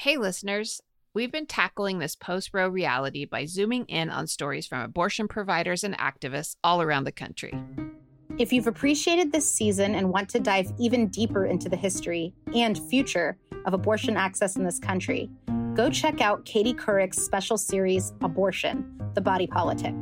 Hey, 0.00 0.16
listeners. 0.16 0.80
We've 1.12 1.32
been 1.32 1.46
tackling 1.46 1.98
this 1.98 2.14
post 2.14 2.50
Roe 2.52 2.68
reality 2.68 3.24
by 3.24 3.46
zooming 3.46 3.84
in 3.86 4.10
on 4.10 4.28
stories 4.28 4.64
from 4.64 4.82
abortion 4.82 5.26
providers 5.26 5.82
and 5.82 5.98
activists 5.98 6.54
all 6.62 6.80
around 6.80 7.02
the 7.02 7.10
country. 7.10 7.52
If 8.38 8.52
you've 8.52 8.68
appreciated 8.68 9.32
this 9.32 9.52
season 9.52 9.96
and 9.96 10.12
want 10.12 10.28
to 10.28 10.38
dive 10.38 10.72
even 10.78 11.08
deeper 11.08 11.46
into 11.46 11.68
the 11.68 11.76
history 11.76 12.32
and 12.54 12.78
future 12.78 13.38
of 13.66 13.74
abortion 13.74 14.16
access 14.16 14.54
in 14.54 14.62
this 14.62 14.78
country, 14.78 15.28
go 15.74 15.90
check 15.90 16.20
out 16.20 16.44
Katie 16.44 16.74
Couric's 16.74 17.18
special 17.18 17.58
series, 17.58 18.12
Abortion 18.20 19.02
The 19.14 19.20
Body 19.20 19.48
Politic. 19.48 19.96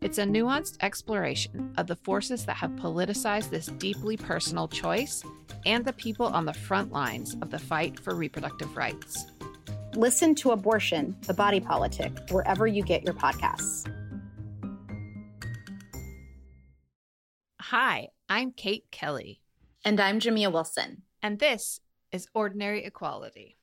It's 0.00 0.18
a 0.18 0.24
nuanced 0.24 0.76
exploration 0.80 1.72
of 1.76 1.88
the 1.88 1.96
forces 1.96 2.44
that 2.46 2.56
have 2.56 2.70
politicized 2.72 3.50
this 3.50 3.66
deeply 3.66 4.16
personal 4.16 4.68
choice 4.68 5.24
and 5.66 5.84
the 5.84 5.92
people 5.92 6.26
on 6.26 6.44
the 6.44 6.52
front 6.52 6.92
lines 6.92 7.36
of 7.42 7.50
the 7.50 7.58
fight 7.58 7.98
for 7.98 8.14
reproductive 8.14 8.76
rights. 8.76 9.26
Listen 9.94 10.36
to 10.36 10.52
Abortion, 10.52 11.16
the 11.22 11.34
Body 11.34 11.58
Politic, 11.58 12.12
wherever 12.30 12.66
you 12.66 12.84
get 12.84 13.02
your 13.02 13.14
podcasts. 13.14 13.92
Hi, 17.60 18.08
I'm 18.28 18.52
Kate 18.52 18.84
Kelly. 18.92 19.40
And 19.84 19.98
I'm 19.98 20.20
Jamia 20.20 20.52
Wilson. 20.52 21.02
And 21.22 21.40
this 21.40 21.80
is 22.12 22.28
Ordinary 22.34 22.84
Equality. 22.84 23.56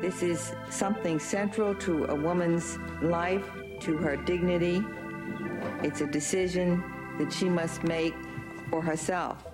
This 0.00 0.22
is 0.22 0.54
something 0.70 1.18
central 1.18 1.74
to 1.76 2.06
a 2.06 2.14
woman's 2.14 2.78
life, 3.02 3.46
to 3.80 3.98
her 3.98 4.16
dignity. 4.16 4.82
It's 5.82 6.00
a 6.00 6.06
decision 6.06 6.82
that 7.18 7.32
she 7.32 7.48
must 7.48 7.84
make 7.84 8.14
for 8.70 8.82
herself. 8.82 9.44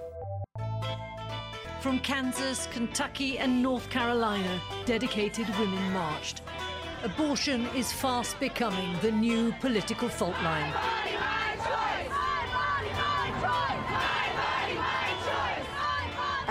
From 1.81 1.99
Kansas, 2.01 2.69
Kentucky, 2.71 3.39
and 3.39 3.63
North 3.63 3.89
Carolina, 3.91 4.61
dedicated 4.85 5.49
women 5.59 5.93
marched. 5.93 6.43
Abortion 7.03 7.67
is 7.75 7.91
fast 7.91 8.39
becoming 8.39 8.95
the 9.01 9.11
new 9.11 9.55
political 9.61 10.09
fault 10.09 10.37
line. 10.43 10.75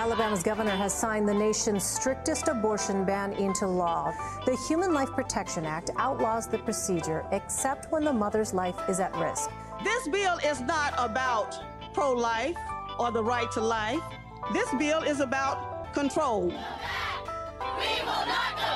Alabama's 0.10 0.42
governor 0.42 0.76
has 0.76 0.92
signed 0.92 1.30
the 1.30 1.34
nation's 1.36 1.84
strictest 1.84 2.48
abortion 2.48 3.06
ban 3.06 3.32
into 3.34 3.68
law. 3.68 4.12
The 4.44 4.58
Human 4.68 4.92
Life 4.92 5.10
Protection 5.10 5.68
Act 5.68 5.92
outlaws 5.98 6.48
the 6.48 6.58
procedure 6.58 7.28
except 7.32 7.92
when 7.92 8.04
the 8.04 8.12
mother's 8.12 8.52
life 8.52 8.74
is 8.90 9.00
at 9.00 9.16
risk. 9.18 9.52
This 9.84 10.08
bill 10.08 10.40
is 10.44 10.62
not 10.62 10.96
about 10.98 11.60
pro 11.94 12.12
life 12.14 12.58
or 12.98 13.12
the 13.12 13.24
right 13.24 13.52
to 13.52 13.62
life. 13.62 14.02
This 14.52 14.68
bill 14.80 15.04
is 15.04 15.20
about 15.20 15.94
control. 15.94 16.46
We 16.48 16.56
will 18.02 18.26
not 18.26 18.56
go 18.58 18.64
back. 18.64 18.66
And 18.66 18.66
we, 18.66 18.69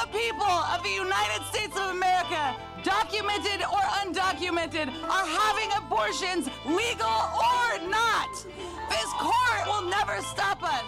the 0.00 0.18
people 0.18 0.46
of 0.46 0.82
the 0.82 0.90
United 0.90 1.44
States 1.52 1.76
of 1.76 1.90
America, 1.90 2.56
documented 2.82 3.62
or 3.70 3.80
undocumented, 4.00 4.88
are 5.10 5.26
having 5.26 5.70
abortions, 5.76 6.48
legal 6.64 7.06
or 7.06 7.88
not. 7.88 8.32
This 8.88 9.12
court 9.18 9.66
will 9.66 9.90
never 9.90 10.22
stop 10.22 10.62
us. 10.62 10.84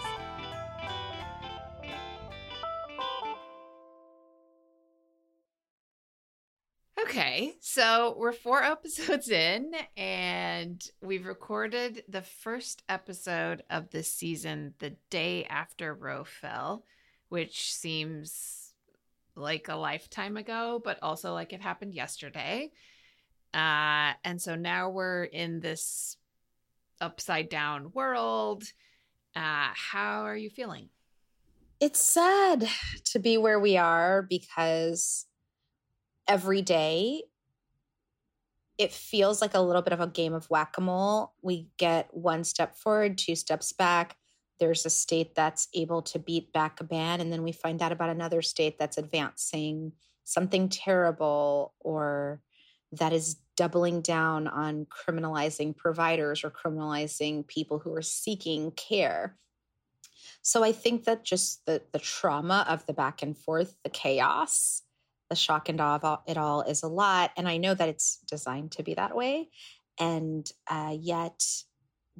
Okay, 6.99 7.53
so 7.59 8.15
we're 8.17 8.31
four 8.31 8.63
episodes 8.63 9.29
in, 9.29 9.73
and 9.95 10.83
we've 11.03 11.27
recorded 11.27 12.03
the 12.07 12.23
first 12.23 12.81
episode 12.89 13.61
of 13.69 13.91
this 13.91 14.11
season 14.11 14.73
the 14.79 14.95
day 15.11 15.45
after 15.45 15.93
Roe 15.93 16.23
fell, 16.23 16.83
which 17.29 17.71
seems 17.75 18.62
like 19.35 19.67
a 19.67 19.75
lifetime 19.75 20.37
ago, 20.37 20.81
but 20.83 20.99
also 21.01 21.33
like 21.33 21.53
it 21.53 21.61
happened 21.61 21.93
yesterday. 21.93 22.71
Uh, 23.53 24.13
and 24.23 24.41
so 24.41 24.55
now 24.55 24.89
we're 24.89 25.23
in 25.23 25.59
this 25.59 26.17
upside 26.99 27.49
down 27.49 27.91
world. 27.93 28.63
Uh, 29.35 29.69
how 29.73 30.23
are 30.25 30.37
you 30.37 30.49
feeling? 30.49 30.89
It's 31.79 32.03
sad 32.03 32.67
to 33.05 33.19
be 33.19 33.37
where 33.37 33.59
we 33.59 33.77
are 33.77 34.21
because 34.21 35.25
every 36.27 36.61
day 36.61 37.23
it 38.77 38.91
feels 38.91 39.41
like 39.41 39.53
a 39.53 39.59
little 39.59 39.81
bit 39.81 39.93
of 39.93 39.99
a 39.99 40.07
game 40.07 40.33
of 40.33 40.49
whack-a-mole 40.49 41.33
we 41.41 41.67
get 41.77 42.07
one 42.11 42.43
step 42.43 42.75
forward 42.75 43.17
two 43.17 43.35
steps 43.35 43.73
back 43.73 44.15
there's 44.59 44.85
a 44.85 44.89
state 44.89 45.35
that's 45.35 45.67
able 45.73 46.01
to 46.01 46.19
beat 46.19 46.51
back 46.53 46.79
a 46.79 46.83
ban 46.83 47.21
and 47.21 47.31
then 47.31 47.43
we 47.43 47.51
find 47.51 47.81
out 47.81 47.91
about 47.91 48.09
another 48.09 48.41
state 48.41 48.77
that's 48.77 48.97
advancing 48.97 49.91
something 50.23 50.69
terrible 50.69 51.73
or 51.79 52.41
that 52.91 53.13
is 53.13 53.35
doubling 53.55 54.01
down 54.01 54.47
on 54.47 54.85
criminalizing 54.85 55.75
providers 55.75 56.43
or 56.43 56.51
criminalizing 56.51 57.45
people 57.47 57.79
who 57.79 57.93
are 57.93 58.01
seeking 58.01 58.71
care 58.71 59.37
so 60.41 60.63
i 60.63 60.71
think 60.71 61.03
that 61.03 61.23
just 61.23 61.65
the 61.65 61.81
the 61.91 61.99
trauma 61.99 62.65
of 62.67 62.85
the 62.85 62.93
back 62.93 63.21
and 63.21 63.37
forth 63.37 63.75
the 63.83 63.89
chaos 63.89 64.83
the 65.33 65.35
shock 65.35 65.67
and 65.67 65.81
awe 65.81 65.99
of 66.01 66.19
it 66.27 66.37
all 66.37 66.61
is 66.61 66.83
a 66.83 66.87
lot. 66.87 67.31
And 67.35 67.47
I 67.47 67.57
know 67.57 67.73
that 67.73 67.89
it's 67.89 68.19
designed 68.29 68.73
to 68.73 68.83
be 68.83 68.93
that 68.93 69.15
way. 69.15 69.49
And 69.99 70.49
uh, 70.67 70.95
yet, 70.99 71.43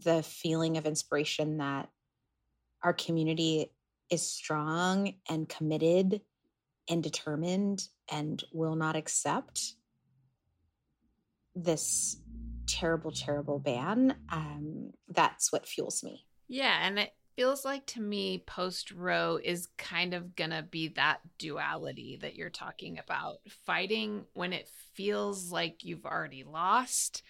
the 0.03 0.23
feeling 0.23 0.77
of 0.77 0.87
inspiration 0.87 1.57
that 1.57 1.89
our 2.83 2.93
community 2.93 3.71
is 4.09 4.21
strong 4.21 5.13
and 5.29 5.47
committed 5.47 6.21
and 6.89 7.01
determined 7.01 7.87
and 8.11 8.43
will 8.51 8.75
not 8.75 8.95
accept 8.95 9.73
this 11.55 12.17
terrible, 12.67 13.11
terrible 13.11 13.59
ban. 13.59 14.15
Um, 14.29 14.91
that's 15.07 15.51
what 15.51 15.67
fuels 15.67 16.03
me. 16.03 16.25
Yeah. 16.47 16.77
And 16.81 16.99
it, 16.99 17.13
feels 17.35 17.65
like 17.65 17.85
to 17.87 18.01
me 18.01 18.43
post 18.45 18.91
Roe 18.91 19.39
is 19.43 19.67
kind 19.77 20.13
of 20.13 20.35
going 20.35 20.51
to 20.51 20.61
be 20.61 20.89
that 20.89 21.19
duality 21.37 22.17
that 22.21 22.35
you're 22.35 22.49
talking 22.49 22.99
about 22.99 23.37
fighting 23.65 24.25
when 24.33 24.53
it 24.53 24.69
feels 24.93 25.51
like 25.51 25.83
you've 25.83 26.05
already 26.05 26.43
lost 26.43 27.23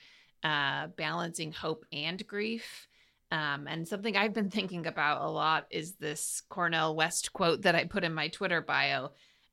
uh, 0.43 0.87
balancing 0.97 1.51
hope 1.51 1.85
and 1.93 2.25
grief 2.27 2.87
um, 3.33 3.67
and 3.67 3.88
something 3.88 4.16
i've 4.16 4.33
been 4.33 4.49
thinking 4.49 4.88
about 4.88 5.21
a 5.21 5.29
lot 5.29 5.66
is 5.69 5.95
this 5.95 6.41
Cornel 6.49 6.95
West 6.95 7.33
quote 7.33 7.63
that 7.63 7.75
i 7.75 7.83
put 7.83 8.05
in 8.05 8.13
my 8.13 8.29
twitter 8.29 8.61
bio 8.61 9.09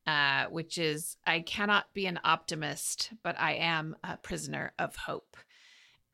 uh, 0.07 0.45
which 0.45 0.77
is 0.77 1.17
i 1.27 1.41
cannot 1.41 1.93
be 1.93 2.05
an 2.05 2.19
optimist 2.23 3.11
but 3.23 3.37
i 3.39 3.53
am 3.55 3.95
a 4.03 4.15
prisoner 4.17 4.71
of 4.79 4.95
hope 4.95 5.35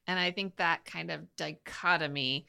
and 0.07 0.19
i 0.19 0.31
think 0.31 0.55
that 0.55 0.85
kind 0.85 1.11
of 1.11 1.35
dichotomy 1.35 2.47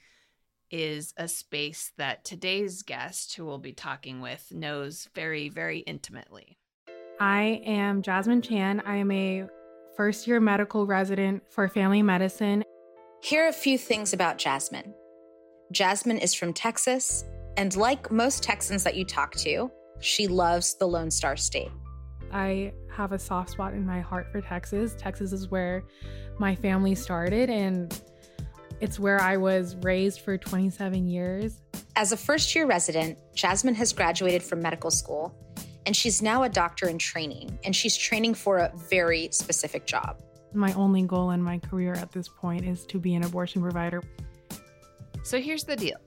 is 0.71 1.15
a 1.17 1.29
space 1.29 1.93
that 1.97 2.25
today's 2.25 2.83
guest, 2.83 3.35
who 3.35 3.45
we'll 3.45 3.59
be 3.59 3.73
talking 3.73 4.21
with, 4.21 4.53
knows 4.53 5.09
very, 5.15 5.49
very 5.49 5.79
intimately. 5.81 6.59
I 7.21 7.62
am 7.65 8.03
Jasmine 8.03 8.43
Chan. 8.43 8.83
I 8.87 8.97
am 8.97 9.11
a 9.11 9.47
first 9.97 10.27
year 10.27 10.41
medical 10.41 10.87
resident 10.87 11.43
for 11.50 11.69
family 11.69 12.03
medicine. 12.03 12.62
Here 13.23 13.45
are 13.45 13.49
a 13.49 13.53
few 13.53 13.79
things 13.79 14.12
about 14.12 14.39
Jasmine. 14.39 14.95
Jasmine 15.73 16.19
is 16.19 16.34
from 16.34 16.53
Texas, 16.53 17.25
and 17.56 17.75
like 17.77 18.11
most 18.11 18.43
Texans 18.43 18.84
that 18.84 18.97
you 18.97 19.05
talk 19.05 19.34
to, 19.37 19.71
she 20.01 20.27
loves 20.27 20.75
the 20.75 20.87
Lone 20.87 21.11
Star 21.11 21.37
State. 21.37 21.71
I 22.33 22.73
have 22.91 23.12
a 23.12 23.19
soft 23.19 23.51
spot 23.51 23.75
in 23.75 23.84
my 23.87 24.01
heart 24.01 24.31
for 24.33 24.41
Texas. 24.41 24.95
Texas 24.99 25.33
is 25.33 25.51
where 25.51 25.84
my 26.39 26.55
family 26.55 26.95
started, 26.95 27.51
and 27.51 28.01
it's 28.81 28.99
where 28.99 29.21
I 29.21 29.37
was 29.37 29.77
raised 29.77 30.21
for 30.21 30.39
27 30.39 31.06
years. 31.06 31.61
As 31.97 32.12
a 32.12 32.17
first 32.17 32.55
year 32.55 32.67
resident, 32.67 33.19
Jasmine 33.35 33.75
has 33.75 33.93
graduated 33.93 34.43
from 34.43 34.62
medical 34.62 34.91
school 34.91 35.35
and 35.85 35.97
she's 35.97 36.23
now 36.23 36.43
a 36.43 36.49
doctor 36.49 36.87
in 36.88 36.99
training 36.99 37.59
and 37.65 37.75
she's 37.75 37.97
training 37.97 38.35
for 38.35 38.59
a 38.59 38.73
very 38.76 39.31
specific 39.32 39.87
job. 39.87 40.23
My 40.53 40.73
only 40.75 41.03
goal 41.03 41.31
in 41.31 41.43
my 41.43 41.59
career 41.59 41.94
at 41.94 42.12
this 42.12 42.29
point 42.29 42.65
is 42.67 42.85
to 42.87 42.99
be 42.99 43.15
an 43.15 43.25
abortion 43.25 43.62
provider. 43.62 44.03
So 45.29 45.39
here's 45.39 45.65
the 45.65 45.77
deal 45.77 45.99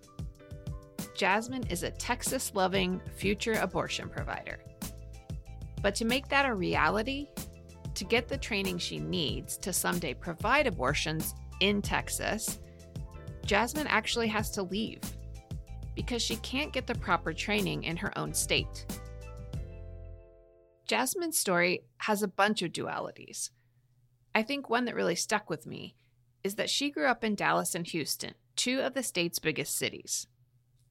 Jasmine 1.14 1.68
is 1.68 1.84
a 1.84 1.92
Texas 1.92 2.54
loving 2.56 3.00
future 3.14 3.54
abortion 3.54 4.10
provider. 4.10 4.58
But 5.84 5.94
to 5.96 6.06
make 6.06 6.28
that 6.30 6.48
a 6.48 6.56
reality, 6.56 7.28
to 7.94 8.04
get 8.04 8.28
the 8.28 8.40
training 8.40 8.80
she 8.80 8.98
needs 8.98 9.58
to 9.60 9.72
someday 9.74 10.16
provide 10.16 10.66
abortions 10.66 11.36
in 11.60 11.84
Texas, 11.84 12.58
Jasmine 13.46 13.86
actually 13.86 14.28
has 14.30 14.50
to 14.50 14.64
leave 14.64 15.02
because 15.96 16.24
she 16.24 16.38
can't 16.38 16.74
get 16.74 16.88
the 16.88 16.96
proper 16.96 17.32
training 17.32 17.84
in 17.84 17.98
her 17.98 18.18
own 18.18 18.34
state. 18.34 18.88
Jasmine's 20.88 21.38
story 21.38 21.84
has 22.00 22.24
a 22.24 22.28
bunch 22.28 22.64
of 22.64 22.72
dualities. 22.72 23.52
I 24.34 24.42
think 24.42 24.68
one 24.68 24.86
that 24.86 24.96
really 24.96 25.16
stuck 25.16 25.48
with 25.48 25.68
me 25.68 25.94
is 26.44 26.56
that 26.56 26.72
she 26.72 26.90
grew 26.90 27.06
up 27.06 27.24
in 27.24 27.36
Dallas 27.36 27.76
and 27.76 27.86
Houston, 27.86 28.34
two 28.62 28.80
of 28.81 28.94
the 28.94 29.02
state's 29.02 29.40
biggest 29.40 29.75
cities. 29.75 30.28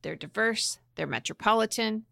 They're 0.02 0.16
diverse, 0.16 0.80
they're 0.96 1.06
metropolitan, 1.06 2.04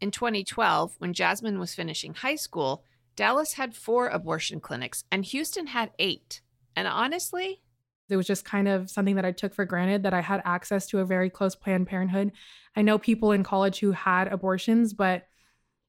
In 0.00 0.12
2012, 0.12 0.94
when 0.98 1.12
Jasmine 1.12 1.58
was 1.58 1.74
finishing 1.74 2.14
high 2.14 2.36
school, 2.36 2.84
Dallas 3.16 3.54
had 3.54 3.74
four 3.74 4.06
abortion 4.06 4.60
clinics 4.60 5.02
and 5.10 5.24
Houston 5.24 5.66
had 5.68 5.90
eight. 5.98 6.42
And 6.76 6.86
honestly, 6.86 7.62
it 8.08 8.16
was 8.16 8.26
just 8.26 8.44
kind 8.44 8.68
of 8.68 8.88
something 8.88 9.16
that 9.16 9.24
I 9.24 9.32
took 9.32 9.52
for 9.52 9.64
granted 9.64 10.04
that 10.04 10.14
I 10.14 10.20
had 10.20 10.42
access 10.44 10.86
to 10.88 11.00
a 11.00 11.04
very 11.04 11.28
close 11.28 11.56
Planned 11.56 11.88
Parenthood. 11.88 12.30
I 12.76 12.82
know 12.82 12.96
people 12.96 13.32
in 13.32 13.42
college 13.42 13.80
who 13.80 13.92
had 13.92 14.28
abortions, 14.28 14.92
but 14.92 15.26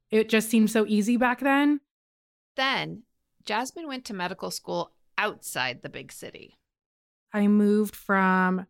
it 0.10 0.30
just 0.30 0.50
seemed 0.50 0.72
so 0.72 0.86
easy 0.88 1.18
back 1.18 1.42
then. 1.42 1.80
Then, 2.56 3.04
Jasmine 3.44 3.88
went 3.88 4.06
to 4.06 4.16
medical 4.16 4.50
school 4.50 4.94
outside 5.16 5.82
the 5.84 5.90
big 5.90 6.12
city. 6.12 6.58
I 7.34 7.48
moved 7.48 7.96
from 7.96 8.66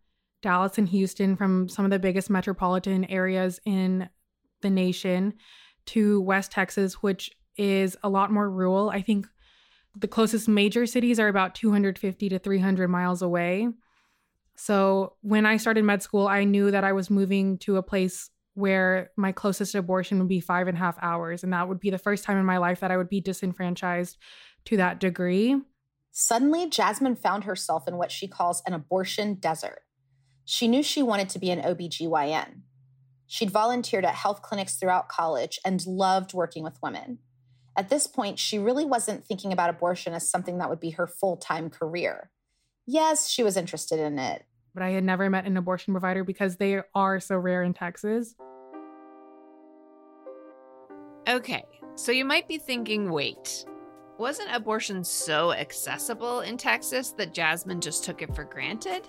Dallas 0.46 0.78
and 0.78 0.88
Houston, 0.90 1.36
from 1.36 1.68
some 1.68 1.86
of 1.86 1.92
the 1.92 1.98
biggest 1.98 2.30
metropolitan 2.30 3.04
areas 3.06 3.60
in 3.66 4.08
the 4.62 4.70
nation, 4.70 5.34
to 5.88 6.22
West 6.22 6.52
Texas, 6.52 7.02
which 7.02 7.32
is 7.58 7.98
a 8.04 8.10
lot 8.10 8.32
more 8.32 8.48
rural. 8.48 8.92
I 8.92 9.02
think 9.02 9.26
the 9.96 10.08
closest 10.08 10.48
major 10.48 10.86
cities 10.86 11.20
are 11.20 11.30
about 11.30 11.56
250 11.56 12.30
to 12.30 12.38
300 12.38 12.88
miles 12.88 13.24
away. 13.24 13.70
So 14.56 15.14
when 15.22 15.48
I 15.48 15.58
started 15.58 15.84
med 15.84 16.04
school, 16.04 16.28
I 16.28 16.44
knew 16.44 16.70
that 16.70 16.84
I 16.84 16.94
was 16.94 17.10
moving 17.10 17.58
to 17.60 17.78
a 17.78 17.84
place 17.84 18.30
where 18.54 19.10
my 19.18 19.32
closest 19.32 19.74
abortion 19.74 20.20
would 20.20 20.28
be 20.28 20.42
five 20.42 20.68
and 20.68 20.78
a 20.78 20.80
half 20.80 20.96
hours. 21.02 21.44
And 21.44 21.54
that 21.54 21.68
would 21.68 21.80
be 21.80 21.90
the 21.90 21.98
first 21.98 22.24
time 22.24 22.38
in 22.38 22.46
my 22.46 22.60
life 22.60 22.82
that 22.82 22.92
I 22.92 22.98
would 22.98 23.10
be 23.10 23.20
disenfranchised 23.20 24.16
to 24.66 24.78
that 24.78 25.00
degree. 25.00 25.60
Suddenly, 26.12 26.70
Jasmine 26.70 27.16
found 27.16 27.46
herself 27.46 27.88
in 27.88 27.98
what 27.98 28.12
she 28.12 28.28
calls 28.28 28.62
an 28.68 28.74
abortion 28.74 29.34
desert. 29.34 29.82
She 30.46 30.68
knew 30.68 30.84
she 30.84 31.02
wanted 31.02 31.30
to 31.30 31.40
be 31.40 31.50
an 31.50 31.62
OBGYN. 31.62 32.62
She'd 33.28 33.50
volunteered 33.50 34.06
at 34.06 34.14
health 34.14 34.44
clinics 34.44 34.76
throughout 34.76 35.10
college 35.10 35.60
and 35.66 35.86
loved 35.88 36.34
working 36.34 36.64
with 36.64 36.82
women. 36.82 37.18
At 37.76 37.90
this 37.90 38.08
point, 38.08 38.40
she 38.40 38.60
really 38.60 38.86
wasn't 38.86 39.26
thinking 39.26 39.52
about 39.52 39.72
abortion 39.72 40.14
as 40.14 40.30
something 40.30 40.60
that 40.60 40.70
would 40.70 40.80
be 40.80 40.92
her 40.92 41.08
full 41.08 41.36
time 41.36 41.70
career. 41.70 42.30
Yes, 42.86 43.28
she 43.28 43.44
was 43.44 43.58
interested 43.58 44.00
in 44.00 44.20
it. 44.20 44.46
But 44.74 44.84
I 44.84 44.92
had 44.92 45.04
never 45.04 45.30
met 45.30 45.46
an 45.46 45.58
abortion 45.58 45.94
provider 45.94 46.24
because 46.24 46.58
they 46.58 46.82
are 46.94 47.20
so 47.20 47.38
rare 47.38 47.64
in 47.64 47.74
Texas. 47.74 48.36
Okay, 51.28 51.64
so 51.96 52.12
you 52.12 52.24
might 52.24 52.48
be 52.48 52.60
thinking 52.60 53.10
wait, 53.10 53.66
wasn't 54.20 54.54
abortion 54.54 55.04
so 55.04 55.54
accessible 55.54 56.42
in 56.42 56.56
Texas 56.56 57.12
that 57.14 57.34
Jasmine 57.34 57.82
just 57.82 58.04
took 58.04 58.22
it 58.22 58.36
for 58.36 58.44
granted? 58.44 59.08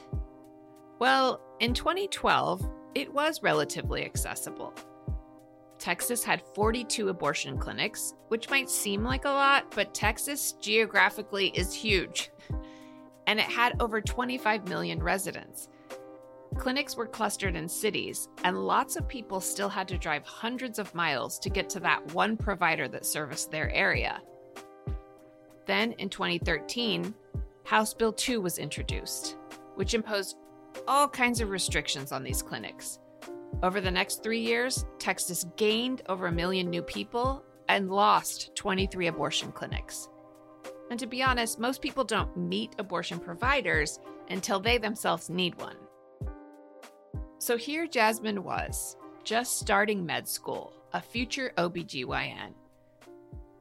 Well, 0.99 1.41
in 1.61 1.75
2012, 1.75 2.69
it 2.95 3.13
was 3.13 3.43
relatively 3.43 4.05
accessible. 4.05 4.73
Texas 5.79 6.25
had 6.25 6.43
42 6.55 7.11
abortion 7.11 7.59
clinics, 7.59 8.15
which 8.29 8.49
might 8.49 8.71
seem 8.71 9.05
like 9.05 9.27
a 9.27 9.31
lot, 9.31 9.71
but 9.75 9.93
Texas 9.93 10.53
geographically 10.53 11.49
is 11.49 11.75
huge. 11.75 12.31
And 13.27 13.39
it 13.39 13.47
had 13.47 13.81
over 13.81 14.01
25 14.01 14.69
million 14.69 15.03
residents. 15.03 15.69
Clinics 16.57 16.97
were 16.97 17.07
clustered 17.07 17.57
in 17.57 17.69
cities, 17.69 18.29
and 18.43 18.65
lots 18.67 18.97
of 18.97 19.07
people 19.07 19.41
still 19.41 19.69
had 19.69 19.87
to 19.89 19.99
drive 19.99 20.25
hundreds 20.25 20.79
of 20.79 20.95
miles 20.95 21.39
to 21.41 21.51
get 21.51 21.69
to 21.71 21.81
that 21.81 22.15
one 22.15 22.39
provider 22.39 22.89
that 22.89 23.05
serviced 23.05 23.51
their 23.51 23.71
area. 23.71 24.23
Then 25.67 25.93
in 25.93 26.09
2013, 26.09 27.15
House 27.65 27.93
Bill 27.93 28.13
2 28.13 28.41
was 28.41 28.57
introduced, 28.59 29.37
which 29.75 29.93
imposed 29.93 30.37
all 30.89 31.09
kinds 31.09 31.41
of 31.41 31.51
restrictions 31.51 32.13
on 32.13 32.23
these 32.23 32.43
clinics. 32.43 32.99
Over 33.63 33.81
the 33.81 33.91
next 33.91 34.23
three 34.23 34.41
years, 34.41 34.85
Texas 34.99 35.47
gained 35.57 36.03
over 36.09 36.27
a 36.27 36.33
million 36.33 36.69
new 36.69 36.83
people 36.83 37.43
and 37.69 37.91
lost 37.91 38.55
23 38.55 39.07
abortion 39.09 39.53
clinics. 39.53 40.09
And 40.91 41.01
to 41.01 41.07
be 41.07 41.23
honest, 41.23 41.59
most 41.59 41.83
people 41.83 42.05
don't 42.05 42.37
meet 42.37 42.75
abortion 42.79 43.19
providers 43.19 43.99
until 44.29 44.61
they 44.61 44.79
themselves 44.79 45.31
need 45.31 45.55
one. 45.57 45.77
So 47.39 47.57
here 47.57 47.87
Jasmine 47.87 48.43
was, 48.45 48.97
just 49.25 49.59
starting 49.59 50.07
med 50.07 50.29
school, 50.29 50.73
a 50.93 51.01
future 51.01 51.53
OBGYN. 51.57 52.53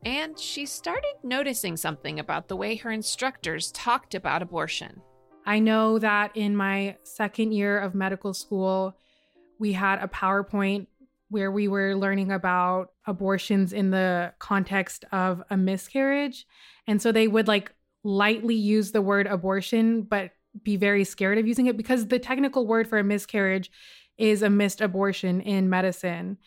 And 0.06 0.38
she 0.38 0.68
started 0.68 1.16
noticing 1.24 1.78
something 1.78 2.20
about 2.20 2.48
the 2.48 2.56
way 2.56 2.76
her 2.76 2.92
instructors 2.92 3.72
talked 3.72 4.14
about 4.14 4.44
abortion. 4.44 5.02
I 5.46 5.60
know 5.60 6.00
that 6.00 6.36
in 6.36 6.56
my 6.56 6.98
second 7.04 7.54
year 7.54 7.80
of 7.80 7.94
medical 7.94 8.34
school, 8.34 8.98
we 9.60 9.74
had 9.74 10.04
a 10.04 10.08
PowerPoint 10.08 10.88
where 11.30 11.52
we 11.52 11.68
were 11.68 11.96
learning 11.96 12.32
about 12.32 12.92
abortions 13.06 13.74
in 13.74 13.92
the 13.92 14.34
context 14.40 15.06
of 15.12 15.44
a 15.50 15.58
miscarriage. 15.58 16.46
And 16.88 17.02
so 17.02 17.12
they 17.12 17.28
would 17.28 17.48
like 17.48 17.74
lightly 18.04 18.56
use 18.56 18.92
the 18.92 19.02
word 19.02 19.28
abortion, 19.28 20.04
but 20.04 20.32
be 20.64 20.78
very 20.78 21.04
scared 21.04 21.38
of 21.38 21.48
using 21.48 21.66
it 21.66 21.78
because 21.78 22.08
the 22.08 22.20
technical 22.20 22.66
word 22.66 22.88
for 22.88 22.98
a 22.98 23.04
miscarriage 23.04 23.72
is 24.18 24.42
a 24.42 24.50
missed 24.50 24.82
abortion 24.82 25.42
in 25.42 25.70
medicine. 25.70 26.38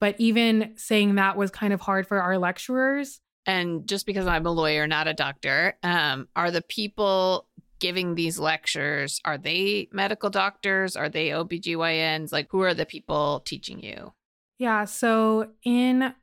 But 0.00 0.16
even 0.18 0.72
saying 0.76 1.14
that 1.14 1.36
was 1.36 1.50
kind 1.50 1.72
of 1.72 1.80
hard 1.80 2.08
for 2.08 2.20
our 2.20 2.38
lecturers. 2.38 3.20
And 3.46 3.86
just 3.86 4.06
because 4.06 4.26
I'm 4.26 4.46
a 4.46 4.50
lawyer, 4.50 4.86
not 4.86 5.06
a 5.06 5.14
doctor, 5.14 5.76
um, 5.82 6.28
are 6.34 6.50
the 6.50 6.62
people 6.62 7.46
giving 7.82 8.14
these 8.14 8.38
lectures, 8.38 9.20
are 9.24 9.36
they 9.36 9.88
medical 9.90 10.30
doctors? 10.30 10.94
Are 10.94 11.08
they 11.08 11.30
OBGYNs? 11.30 12.32
Like, 12.32 12.46
who 12.48 12.60
are 12.60 12.74
the 12.74 12.86
people 12.86 13.40
teaching 13.44 13.82
you? 13.82 14.12
Yeah. 14.56 14.84
So, 14.84 15.48
in 15.64 16.14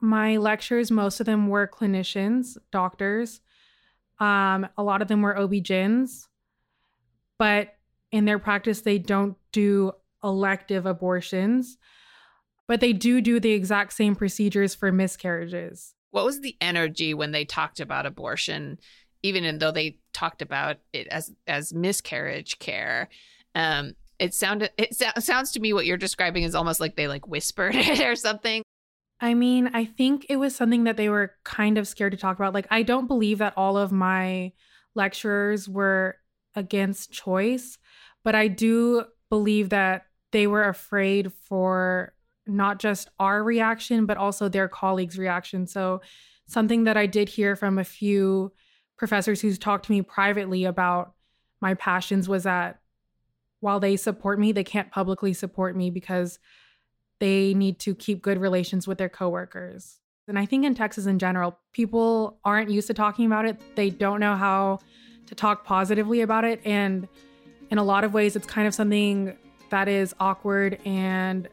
my 0.00 0.38
lectures, 0.38 0.90
most 0.90 1.20
of 1.20 1.26
them 1.26 1.48
were 1.48 1.68
clinicians, 1.68 2.56
doctors. 2.72 3.42
Um, 4.18 4.66
a 4.78 4.82
lot 4.82 5.02
of 5.02 5.08
them 5.08 5.20
were 5.20 5.38
OB-GYNs, 5.38 6.26
but 7.38 7.74
in 8.10 8.24
their 8.24 8.38
practice, 8.38 8.80
they 8.80 8.98
don't 8.98 9.36
do 9.52 9.92
elective 10.24 10.86
abortions, 10.86 11.76
but 12.66 12.80
they 12.80 12.94
do 12.94 13.20
do 13.20 13.38
the 13.38 13.52
exact 13.52 13.92
same 13.92 14.16
procedures 14.16 14.74
for 14.74 14.90
miscarriages. 14.90 15.94
What 16.10 16.24
was 16.24 16.40
the 16.40 16.56
energy 16.60 17.12
when 17.12 17.32
they 17.32 17.44
talked 17.44 17.80
about 17.80 18.06
abortion 18.06 18.78
even 19.22 19.58
though 19.58 19.70
they 19.70 19.98
talked 20.12 20.42
about 20.42 20.78
it 20.92 21.06
as 21.08 21.32
as 21.46 21.72
miscarriage 21.72 22.58
care 22.58 23.08
um 23.54 23.92
it 24.18 24.34
sounded 24.34 24.70
it 24.76 24.94
so- 24.94 25.10
sounds 25.18 25.52
to 25.52 25.60
me 25.60 25.72
what 25.72 25.86
you're 25.86 25.96
describing 25.96 26.42
is 26.42 26.54
almost 26.54 26.80
like 26.80 26.96
they 26.96 27.08
like 27.08 27.26
whispered 27.26 27.74
it 27.76 28.00
or 28.00 28.16
something 28.16 28.62
I 29.20 29.34
mean, 29.34 29.70
I 29.74 29.84
think 29.84 30.26
it 30.30 30.36
was 30.36 30.56
something 30.56 30.84
that 30.84 30.96
they 30.96 31.10
were 31.10 31.32
kind 31.44 31.76
of 31.76 31.86
scared 31.86 32.12
to 32.12 32.18
talk 32.18 32.38
about. 32.38 32.54
Like, 32.54 32.66
I 32.70 32.82
don't 32.82 33.06
believe 33.06 33.38
that 33.38 33.52
all 33.56 33.76
of 33.76 33.92
my 33.92 34.52
lecturers 34.94 35.68
were 35.68 36.16
against 36.56 37.12
choice, 37.12 37.78
but 38.24 38.34
I 38.34 38.48
do 38.48 39.04
believe 39.28 39.68
that 39.70 40.06
they 40.32 40.46
were 40.46 40.64
afraid 40.64 41.32
for 41.32 42.14
not 42.46 42.78
just 42.78 43.10
our 43.18 43.44
reaction, 43.44 44.06
but 44.06 44.16
also 44.16 44.48
their 44.48 44.68
colleagues' 44.68 45.18
reaction. 45.18 45.66
So, 45.66 46.00
something 46.46 46.84
that 46.84 46.96
I 46.96 47.06
did 47.06 47.28
hear 47.28 47.56
from 47.56 47.78
a 47.78 47.84
few 47.84 48.52
professors 49.00 49.40
who's 49.40 49.58
talked 49.58 49.86
to 49.86 49.92
me 49.92 50.02
privately 50.02 50.66
about 50.66 51.14
my 51.62 51.72
passions 51.72 52.28
was 52.28 52.42
that 52.42 52.80
while 53.60 53.80
they 53.80 53.96
support 53.96 54.38
me, 54.38 54.52
they 54.52 54.62
can't 54.62 54.90
publicly 54.90 55.32
support 55.32 55.74
me 55.74 55.88
because 55.88 56.38
they 57.18 57.54
need 57.54 57.78
to 57.78 57.94
keep 57.94 58.20
good 58.20 58.36
relations 58.36 58.86
with 58.86 58.98
their 58.98 59.08
coworkers. 59.08 60.00
And 60.28 60.38
I 60.38 60.44
think 60.44 60.66
in 60.66 60.74
Texas 60.74 61.06
in 61.06 61.18
general, 61.18 61.58
people 61.72 62.38
aren't 62.44 62.68
used 62.68 62.88
to 62.88 62.94
talking 62.94 63.24
about 63.24 63.46
it. 63.46 63.58
They 63.74 63.88
don't 63.88 64.20
know 64.20 64.36
how 64.36 64.80
to 65.28 65.34
talk 65.34 65.64
positively 65.64 66.20
about 66.20 66.44
it. 66.44 66.60
And 66.66 67.08
in 67.70 67.78
a 67.78 67.84
lot 67.84 68.04
of 68.04 68.12
ways, 68.12 68.36
it's 68.36 68.46
kind 68.46 68.68
of 68.68 68.74
something 68.74 69.34
that 69.70 69.88
is 69.88 70.14
awkward 70.20 70.78
and 70.84 71.48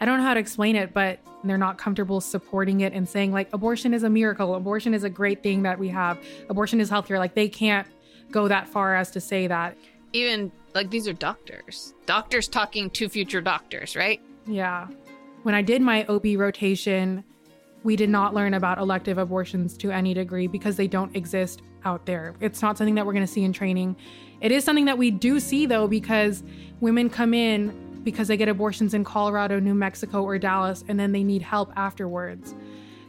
I 0.00 0.04
don't 0.04 0.18
know 0.18 0.24
how 0.24 0.34
to 0.34 0.40
explain 0.40 0.74
it, 0.74 0.92
but 0.92 1.20
they're 1.48 1.58
not 1.58 1.78
comfortable 1.78 2.20
supporting 2.20 2.80
it 2.80 2.92
and 2.92 3.08
saying, 3.08 3.32
like, 3.32 3.48
abortion 3.52 3.94
is 3.94 4.02
a 4.02 4.10
miracle. 4.10 4.54
Abortion 4.54 4.94
is 4.94 5.04
a 5.04 5.10
great 5.10 5.42
thing 5.42 5.62
that 5.62 5.78
we 5.78 5.88
have. 5.88 6.18
Abortion 6.48 6.80
is 6.80 6.88
healthier. 6.90 7.18
Like, 7.18 7.34
they 7.34 7.48
can't 7.48 7.86
go 8.30 8.48
that 8.48 8.68
far 8.68 8.94
as 8.96 9.10
to 9.12 9.20
say 9.20 9.46
that. 9.46 9.76
Even 10.12 10.50
like 10.74 10.90
these 10.90 11.08
are 11.08 11.12
doctors, 11.12 11.94
doctors 12.06 12.48
talking 12.48 12.90
to 12.90 13.08
future 13.08 13.40
doctors, 13.40 13.96
right? 13.96 14.20
Yeah. 14.46 14.88
When 15.42 15.54
I 15.54 15.62
did 15.62 15.82
my 15.82 16.04
OB 16.06 16.24
rotation, 16.36 17.24
we 17.82 17.96
did 17.96 18.10
not 18.10 18.34
learn 18.34 18.54
about 18.54 18.78
elective 18.78 19.18
abortions 19.18 19.76
to 19.78 19.90
any 19.90 20.14
degree 20.14 20.46
because 20.46 20.76
they 20.76 20.88
don't 20.88 21.14
exist 21.14 21.62
out 21.84 22.04
there. 22.06 22.34
It's 22.40 22.62
not 22.62 22.76
something 22.76 22.94
that 22.96 23.06
we're 23.06 23.12
going 23.12 23.26
to 23.26 23.32
see 23.32 23.44
in 23.44 23.52
training. 23.52 23.96
It 24.40 24.52
is 24.52 24.64
something 24.64 24.86
that 24.86 24.98
we 24.98 25.10
do 25.10 25.40
see 25.40 25.66
though, 25.66 25.86
because 25.86 26.42
women 26.80 27.08
come 27.08 27.32
in 27.32 27.85
because 28.06 28.28
they 28.28 28.36
get 28.36 28.48
abortions 28.48 28.94
in 28.94 29.02
Colorado, 29.02 29.58
New 29.58 29.74
Mexico, 29.74 30.22
or 30.22 30.38
Dallas, 30.38 30.84
and 30.86 30.98
then 30.98 31.10
they 31.10 31.24
need 31.24 31.42
help 31.42 31.72
afterwards. 31.74 32.54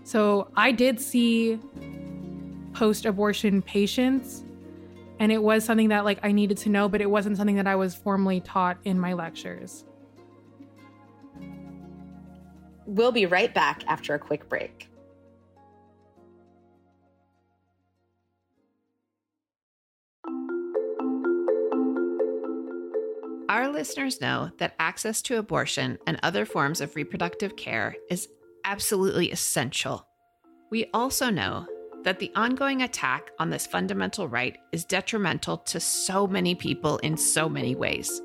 So 0.03 0.49
I 0.55 0.71
did 0.71 0.99
see 0.99 1.59
post 2.73 3.05
abortion 3.05 3.61
patients, 3.61 4.43
and 5.19 5.31
it 5.31 5.43
was 5.43 5.63
something 5.63 5.89
that 5.89 6.03
like 6.03 6.19
I 6.23 6.31
needed 6.31 6.57
to 6.57 6.69
know, 6.69 6.89
but 6.89 6.99
it 6.99 7.11
wasn't 7.11 7.37
something 7.37 7.57
that 7.57 7.67
I 7.67 7.75
was 7.75 7.93
formally 7.93 8.41
taught 8.41 8.79
in 8.85 8.99
my 8.99 9.13
lectures. 9.13 9.85
We'll 12.87 13.11
be 13.11 13.27
right 13.27 13.53
back 13.53 13.83
after 13.87 14.15
a 14.15 14.19
quick 14.19 14.49
break. 14.49 14.89
Our 23.49 23.69
listeners 23.69 24.19
know 24.19 24.51
that 24.57 24.75
access 24.77 25.21
to 25.23 25.37
abortion 25.37 25.97
and 26.05 26.19
other 26.21 26.45
forms 26.45 26.81
of 26.81 26.97
reproductive 26.97 27.55
care 27.55 27.95
is 28.09 28.27
absolutely 28.65 29.31
essential. 29.31 30.05
We 30.69 30.89
also 30.93 31.29
know 31.29 31.65
that 32.03 32.19
the 32.19 32.31
ongoing 32.35 32.81
attack 32.81 33.31
on 33.39 33.49
this 33.49 33.65
fundamental 33.65 34.27
right 34.27 34.57
is 34.73 34.83
detrimental 34.83 35.59
to 35.59 35.79
so 35.79 36.27
many 36.27 36.55
people 36.55 36.97
in 36.97 37.15
so 37.15 37.47
many 37.47 37.73
ways. 37.73 38.21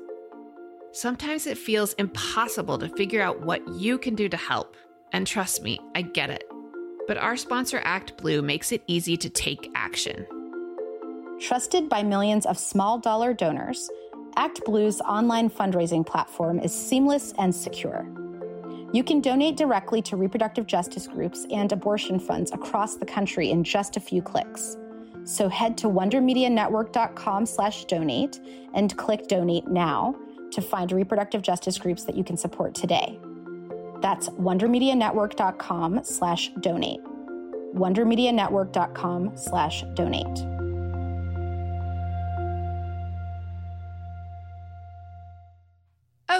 Sometimes 0.91 1.47
it 1.47 1.57
feels 1.57 1.93
impossible 1.93 2.77
to 2.79 2.89
figure 2.89 3.21
out 3.21 3.41
what 3.41 3.65
you 3.69 3.97
can 3.97 4.15
do 4.15 4.27
to 4.27 4.37
help. 4.37 4.75
And 5.13 5.25
trust 5.25 5.63
me, 5.63 5.79
I 5.95 6.01
get 6.01 6.31
it. 6.31 6.43
But 7.07 7.17
our 7.17 7.37
sponsor, 7.37 7.79
ActBlue, 7.79 8.43
makes 8.43 8.73
it 8.73 8.83
easy 8.87 9.15
to 9.17 9.29
take 9.29 9.71
action. 9.73 10.27
Trusted 11.39 11.87
by 11.87 12.03
millions 12.03 12.45
of 12.45 12.57
small 12.57 12.99
dollar 12.99 13.33
donors, 13.33 13.89
ActBlue's 14.37 15.01
online 15.01 15.49
fundraising 15.49 16.05
platform 16.05 16.59
is 16.59 16.73
seamless 16.73 17.33
and 17.37 17.53
secure. 17.53 18.07
You 18.93 19.03
can 19.03 19.21
donate 19.21 19.57
directly 19.57 20.01
to 20.03 20.15
reproductive 20.15 20.67
justice 20.67 21.07
groups 21.07 21.45
and 21.51 21.71
abortion 21.71 22.19
funds 22.19 22.51
across 22.51 22.95
the 22.95 23.05
country 23.05 23.51
in 23.51 23.63
just 23.63 23.97
a 23.97 23.99
few 23.99 24.21
clicks. 24.21 24.77
So 25.23 25.49
head 25.49 25.77
to 25.79 25.87
wondermedianetwork.com 25.87 27.45
slash 27.45 27.85
donate 27.85 28.39
and 28.73 28.95
click 28.97 29.27
donate 29.27 29.67
now 29.67 30.15
to 30.51 30.61
find 30.61 30.91
reproductive 30.91 31.41
justice 31.41 31.77
groups 31.77 32.03
that 32.03 32.15
you 32.15 32.23
can 32.23 32.37
support 32.37 32.75
today. 32.75 33.19
That's 34.01 34.29
wondermedianetwork.com 34.29 36.01
slash 36.03 36.51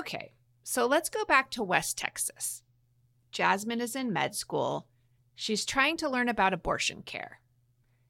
Okay, 0.03 0.33
so 0.63 0.85
let's 0.85 1.09
go 1.09 1.23
back 1.23 1.49
to 1.51 1.63
West 1.63 1.97
Texas. 1.97 2.61
Jasmine 3.31 3.79
is 3.79 3.95
in 3.95 4.11
med 4.11 4.35
school. 4.35 4.85
She's 5.33 5.65
trying 5.65 5.95
to 5.95 6.09
learn 6.09 6.27
about 6.27 6.51
abortion 6.51 7.03
care. 7.03 7.39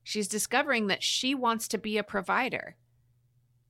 She's 0.02 0.28
discovering 0.28 0.88
that 0.88 1.04
she 1.04 1.36
wants 1.36 1.68
to 1.68 1.78
be 1.78 2.00
a 2.00 2.04
provider. 2.04 2.78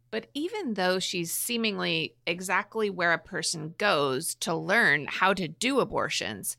But 0.09 0.27
even 0.33 0.75
though 0.75 0.99
she's 0.99 1.33
seemingly 1.33 2.15
exactly 2.25 2.89
where 2.89 3.11
a 3.11 3.17
person 3.17 3.75
goes 3.77 4.35
to 4.35 4.55
learn 4.55 5.07
how 5.09 5.33
to 5.33 5.49
do 5.49 5.81
abortions, 5.81 6.55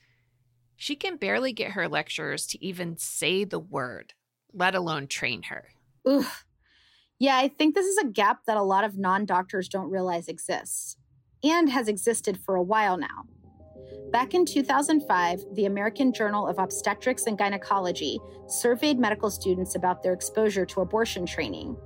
she 0.76 0.94
can 0.94 1.16
barely 1.16 1.54
get 1.54 1.70
her 1.70 1.88
lecturers 1.88 2.46
to 2.48 2.62
even 2.62 2.98
say 2.98 3.44
the 3.44 3.58
word, 3.58 4.12
let 4.52 4.74
alone 4.74 5.06
train 5.06 5.44
her. 5.44 5.68
Ooh. 6.06 6.26
Yeah, 7.18 7.38
I 7.38 7.48
think 7.48 7.74
this 7.74 7.86
is 7.86 7.96
a 7.96 8.06
gap 8.06 8.44
that 8.44 8.58
a 8.58 8.62
lot 8.62 8.84
of 8.84 8.98
non 8.98 9.24
doctors 9.24 9.66
don't 9.66 9.90
realize 9.90 10.28
exists 10.28 10.98
and 11.44 11.70
has 11.70 11.88
existed 11.88 12.38
for 12.44 12.56
a 12.56 12.62
while 12.62 12.96
now. 12.96 13.26
Back 14.10 14.34
in 14.34 14.44
2005, 14.44 15.44
the 15.54 15.66
American 15.66 16.12
Journal 16.12 16.46
of 16.46 16.58
Obstetrics 16.58 17.26
and 17.26 17.36
Gynecology 17.36 18.18
surveyed 18.46 18.98
medical 18.98 19.30
students 19.30 19.74
about 19.74 20.02
their 20.02 20.12
exposure 20.12 20.64
to 20.66 20.80
abortion 20.80 21.26
training 21.26 21.76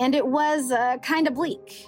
and 0.00 0.14
it 0.14 0.26
was 0.26 0.72
uh, 0.72 0.96
kind 0.98 1.28
of 1.28 1.34
bleak. 1.34 1.86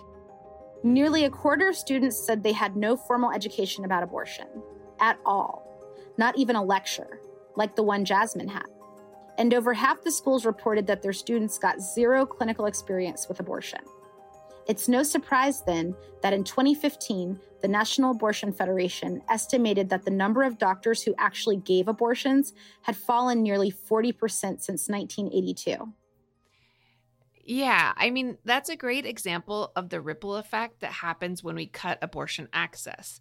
Nearly 0.85 1.25
a 1.25 1.31
quarter 1.31 1.69
of 1.69 1.77
students 1.77 2.25
said 2.25 2.43
they 2.43 2.53
had 2.53 2.77
no 2.77 2.97
formal 2.97 3.33
education 3.33 3.85
about 3.85 4.03
abortion 4.03 4.47
at 5.01 5.19
all, 5.25 5.67
not 6.19 6.37
even 6.37 6.55
a 6.55 6.63
lecture, 6.63 7.21
like 7.57 7.75
the 7.75 7.83
one 7.83 8.05
Jasmine 8.05 8.49
had. 8.49 8.67
And 9.39 9.55
over 9.55 9.73
half 9.73 10.03
the 10.03 10.13
schools 10.13 10.45
reported 10.45 10.87
that 10.89 11.03
their 11.03 11.15
students 11.15 11.59
got 11.59 11.81
zero 11.81 12.27
clinical 12.27 12.67
experience 12.67 13.29
with 13.29 13.41
abortion. 13.41 13.81
It's 14.67 14.89
no 14.89 15.03
surprise 15.03 15.63
then 15.63 15.95
that 16.23 16.33
in 16.33 16.45
2015, 16.45 17.39
the 17.61 17.69
National 17.69 18.13
Abortion 18.13 18.53
Federation 18.53 19.23
estimated 19.29 19.89
that 19.89 20.05
the 20.05 20.11
number 20.11 20.43
of 20.43 20.59
doctors 20.59 21.03
who 21.03 21.15
actually 21.19 21.57
gave 21.57 21.89
abortions 21.89 22.53
had 22.83 22.97
fallen 22.97 23.43
nearly 23.43 23.73
40% 23.73 24.19
since 24.31 24.89
1982. 24.89 25.93
Yeah, 27.45 27.93
I 27.97 28.11
mean, 28.11 28.39
that's 28.45 28.69
a 28.69 28.77
great 28.77 29.05
example 29.05 29.73
of 29.75 29.89
the 29.89 30.01
ripple 30.01 30.37
effect 30.37 30.81
that 30.81 30.93
happens 30.93 31.43
when 31.43 31.57
we 31.57 31.67
cut 31.67 31.99
abortion 32.01 32.49
access. 32.53 33.21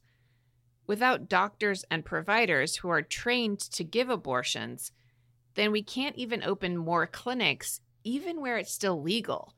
Without 0.86 1.30
doctors 1.30 1.86
and 1.90 2.06
providers 2.06 2.78
who 2.78 2.90
are 2.90 3.02
trained 3.02 3.60
to 3.60 3.84
give 3.84 4.10
abortions, 4.10 4.92
then 5.56 5.72
we 5.72 5.82
can't 5.82 6.16
even 6.18 6.44
open 6.44 6.78
more 6.78 7.08
clinics, 7.08 7.82
even 8.04 8.42
where 8.42 8.58
it's 8.58 8.72
still 8.72 9.02
legal. 9.02 9.54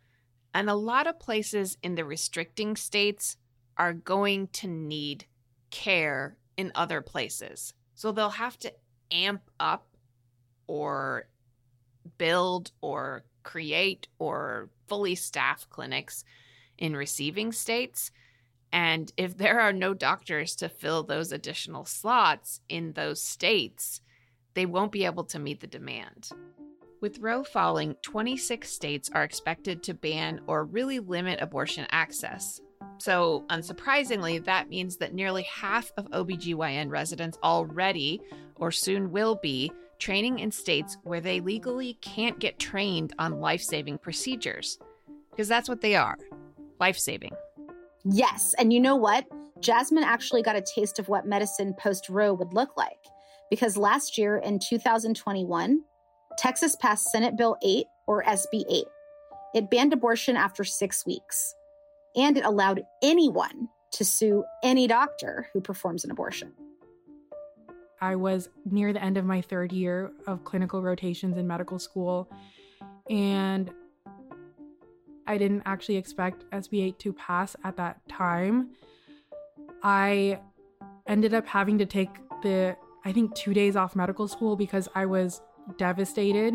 And 0.53 0.69
a 0.69 0.75
lot 0.75 1.07
of 1.07 1.19
places 1.19 1.77
in 1.81 1.95
the 1.95 2.05
restricting 2.05 2.75
states 2.75 3.37
are 3.77 3.93
going 3.93 4.47
to 4.47 4.67
need 4.67 5.25
care 5.71 6.37
in 6.57 6.71
other 6.75 7.01
places. 7.01 7.73
So 7.95 8.11
they'll 8.11 8.29
have 8.29 8.57
to 8.59 8.73
amp 9.11 9.49
up 9.59 9.87
or 10.67 11.27
build 12.17 12.71
or 12.81 13.23
create 13.43 14.07
or 14.19 14.69
fully 14.87 15.15
staff 15.15 15.67
clinics 15.69 16.23
in 16.77 16.95
receiving 16.95 17.51
states. 17.51 18.11
And 18.71 19.11
if 19.17 19.37
there 19.37 19.59
are 19.59 19.73
no 19.73 19.93
doctors 19.93 20.55
to 20.57 20.69
fill 20.69 21.03
those 21.03 21.31
additional 21.31 21.85
slots 21.85 22.61
in 22.69 22.93
those 22.93 23.21
states, 23.21 24.01
they 24.53 24.65
won't 24.65 24.91
be 24.91 25.05
able 25.05 25.23
to 25.25 25.39
meet 25.39 25.61
the 25.61 25.67
demand. 25.67 26.29
With 27.03 27.19
Roe 27.19 27.43
falling, 27.43 27.95
26 28.01 28.71
states 28.71 29.09
are 29.13 29.25
expected 29.25 29.83
to 29.83 29.93
ban 29.93 30.39
or 30.47 30.63
really 30.63 30.99
limit 30.99 31.41
abortion 31.41 31.85
access. 31.91 32.61
So, 32.97 33.43
unsurprisingly, 33.49 34.41
that 34.45 34.69
means 34.69 34.95
that 34.95 35.13
nearly 35.13 35.43
half 35.43 35.91
of 35.97 36.09
OBGYN 36.11 36.89
residents 36.89 37.37
already, 37.43 38.21
or 38.55 38.71
soon 38.71 39.11
will 39.11 39.35
be, 39.35 39.69
training 39.99 40.39
in 40.39 40.49
states 40.49 40.97
where 41.03 41.19
they 41.19 41.41
legally 41.41 41.95
can't 41.95 42.39
get 42.39 42.57
trained 42.57 43.11
on 43.19 43.41
life 43.41 43.61
saving 43.61 43.97
procedures. 43.97 44.79
Because 45.29 45.49
that's 45.49 45.67
what 45.67 45.81
they 45.81 45.97
are 45.97 46.17
life 46.79 46.97
saving. 46.97 47.33
Yes. 48.05 48.55
And 48.57 48.71
you 48.71 48.79
know 48.79 48.95
what? 48.95 49.25
Jasmine 49.59 50.05
actually 50.05 50.41
got 50.41 50.55
a 50.55 50.63
taste 50.73 50.99
of 50.99 51.09
what 51.09 51.27
medicine 51.27 51.73
post 51.77 52.07
Roe 52.07 52.33
would 52.33 52.53
look 52.53 52.77
like. 52.77 53.03
Because 53.49 53.75
last 53.75 54.17
year 54.17 54.37
in 54.37 54.57
2021, 54.57 55.83
Texas 56.37 56.75
passed 56.75 57.11
Senate 57.11 57.37
Bill 57.37 57.57
8, 57.63 57.85
or 58.07 58.23
SB 58.23 58.63
8. 58.69 58.85
It 59.55 59.69
banned 59.69 59.93
abortion 59.93 60.35
after 60.35 60.63
six 60.63 61.05
weeks, 61.05 61.53
and 62.15 62.37
it 62.37 62.45
allowed 62.45 62.83
anyone 63.01 63.69
to 63.93 64.03
sue 64.03 64.43
any 64.63 64.87
doctor 64.87 65.47
who 65.53 65.61
performs 65.61 66.03
an 66.03 66.11
abortion. 66.11 66.53
I 68.01 68.15
was 68.15 68.49
near 68.69 68.91
the 68.91 69.01
end 69.01 69.17
of 69.17 69.25
my 69.25 69.41
third 69.41 69.71
year 69.71 70.11
of 70.27 70.43
clinical 70.43 70.81
rotations 70.81 71.37
in 71.37 71.47
medical 71.47 71.79
school, 71.79 72.29
and 73.09 73.71
I 75.25 75.37
didn't 75.37 75.63
actually 75.65 75.97
expect 75.97 76.49
SB 76.51 76.83
8 76.83 76.99
to 76.99 77.13
pass 77.13 77.55
at 77.63 77.77
that 77.77 78.01
time. 78.09 78.71
I 79.83 80.39
ended 81.07 81.33
up 81.33 81.47
having 81.47 81.77
to 81.77 81.85
take 81.85 82.09
the, 82.41 82.75
I 83.05 83.13
think, 83.13 83.35
two 83.35 83.53
days 83.53 83.75
off 83.75 83.95
medical 83.95 84.27
school 84.27 84.55
because 84.55 84.89
I 84.95 85.05
was 85.05 85.41
devastated. 85.77 86.53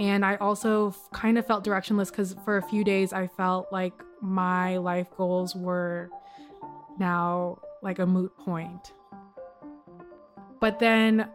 And 0.00 0.24
I 0.24 0.36
also 0.36 0.94
kind 1.12 1.38
of 1.38 1.46
felt 1.46 1.64
directionless 1.64 2.10
because 2.10 2.34
for 2.44 2.56
a 2.56 2.62
few 2.62 2.84
days 2.84 3.12
I 3.12 3.28
felt 3.28 3.68
like 3.70 3.94
my 4.20 4.78
life 4.78 5.08
goals 5.16 5.54
were 5.54 6.10
now 6.98 7.58
like 7.82 7.98
a 7.98 8.06
moot 8.06 8.36
point. 8.38 8.92
But 10.60 10.78
then 10.78 11.28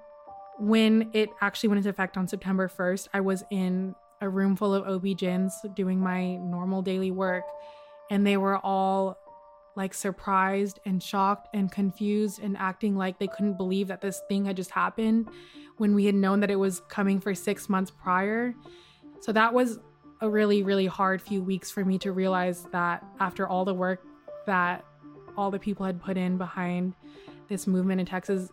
when 0.57 1.09
it 1.13 1.29
actually 1.39 1.69
went 1.69 1.77
into 1.77 1.89
effect 1.89 2.17
on 2.17 2.27
September 2.27 2.67
1st, 2.67 3.07
I 3.13 3.21
was 3.21 3.43
in 3.49 3.95
a 4.21 4.27
room 4.27 4.55
full 4.55 4.73
of 4.73 4.83
OB-GYNs 4.85 5.53
doing 5.75 5.99
my 5.99 6.35
normal 6.35 6.81
daily 6.81 7.11
work, 7.11 7.43
and 8.09 8.27
they 8.27 8.35
were 8.35 8.57
all 8.57 9.17
like 9.79 9.93
surprised 9.93 10.77
and 10.85 11.01
shocked 11.01 11.47
and 11.53 11.71
confused 11.71 12.43
and 12.43 12.57
acting 12.57 12.97
like 12.97 13.17
they 13.17 13.27
couldn't 13.27 13.55
believe 13.55 13.87
that 13.87 14.01
this 14.01 14.21
thing 14.27 14.43
had 14.43 14.57
just 14.57 14.71
happened 14.71 15.29
when 15.77 15.95
we 15.95 16.03
had 16.03 16.15
known 16.15 16.41
that 16.41 16.51
it 16.51 16.57
was 16.57 16.81
coming 16.89 17.17
for 17.17 17.33
six 17.33 17.69
months 17.69 17.89
prior. 17.89 18.53
So 19.21 19.31
that 19.31 19.53
was 19.53 19.79
a 20.19 20.29
really, 20.29 20.63
really 20.63 20.85
hard 20.85 21.21
few 21.21 21.41
weeks 21.41 21.71
for 21.71 21.85
me 21.85 21.97
to 21.99 22.11
realize 22.11 22.67
that 22.73 23.05
after 23.21 23.47
all 23.47 23.63
the 23.63 23.73
work 23.73 24.03
that 24.45 24.83
all 25.37 25.49
the 25.49 25.59
people 25.59 25.85
had 25.85 26.01
put 26.01 26.17
in 26.17 26.37
behind 26.37 26.93
this 27.47 27.65
movement 27.65 28.01
in 28.01 28.05
Texas, 28.05 28.49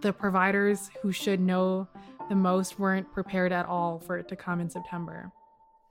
the 0.00 0.10
providers 0.10 0.88
who 1.02 1.12
should 1.12 1.38
know 1.38 1.86
the 2.30 2.34
most 2.34 2.78
weren't 2.78 3.12
prepared 3.12 3.52
at 3.52 3.66
all 3.66 3.98
for 3.98 4.16
it 4.16 4.26
to 4.28 4.36
come 4.36 4.58
in 4.58 4.70
September. 4.70 5.30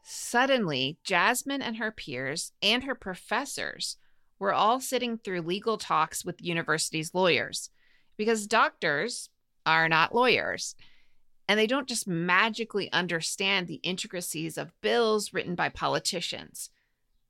Suddenly, 0.01 0.97
Jasmine 1.03 1.61
and 1.61 1.77
her 1.77 1.91
peers 1.91 2.51
and 2.63 2.83
her 2.85 2.95
professors 2.95 3.97
were 4.41 4.53
all 4.53 4.79
sitting 4.79 5.19
through 5.19 5.39
legal 5.39 5.77
talks 5.77 6.25
with 6.25 6.39
the 6.39 6.45
university's 6.45 7.13
lawyers 7.13 7.69
because 8.17 8.47
doctors 8.47 9.29
are 9.67 9.87
not 9.87 10.15
lawyers 10.15 10.75
and 11.47 11.59
they 11.59 11.67
don't 11.67 11.87
just 11.87 12.07
magically 12.07 12.91
understand 12.91 13.67
the 13.67 13.79
intricacies 13.83 14.57
of 14.57 14.73
bills 14.81 15.31
written 15.31 15.53
by 15.53 15.69
politicians. 15.69 16.71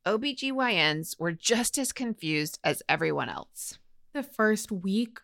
OBGYNs 0.05 1.19
were 1.19 1.33
just 1.33 1.77
as 1.77 1.91
confused 1.91 2.59
as 2.63 2.81
everyone 2.87 3.27
else. 3.27 3.77
The 4.13 4.23
first 4.23 4.71
week, 4.71 5.19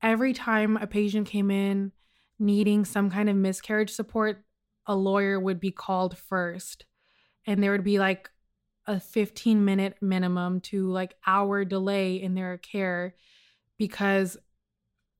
every 0.00 0.32
time 0.32 0.76
a 0.76 0.86
patient 0.86 1.26
came 1.26 1.50
in 1.50 1.90
needing 2.38 2.84
some 2.84 3.10
kind 3.10 3.28
of 3.28 3.34
miscarriage 3.34 3.90
support, 3.90 4.44
a 4.86 4.94
lawyer 4.94 5.40
would 5.40 5.58
be 5.58 5.72
called 5.72 6.16
first. 6.16 6.84
And 7.44 7.60
there 7.60 7.72
would 7.72 7.82
be 7.82 7.98
like 7.98 8.30
a 8.88 8.98
15 8.98 9.64
minute 9.64 9.96
minimum 10.00 10.60
to 10.62 10.90
like 10.90 11.14
hour 11.26 11.64
delay 11.64 12.16
in 12.16 12.34
their 12.34 12.58
care 12.58 13.14
because 13.78 14.36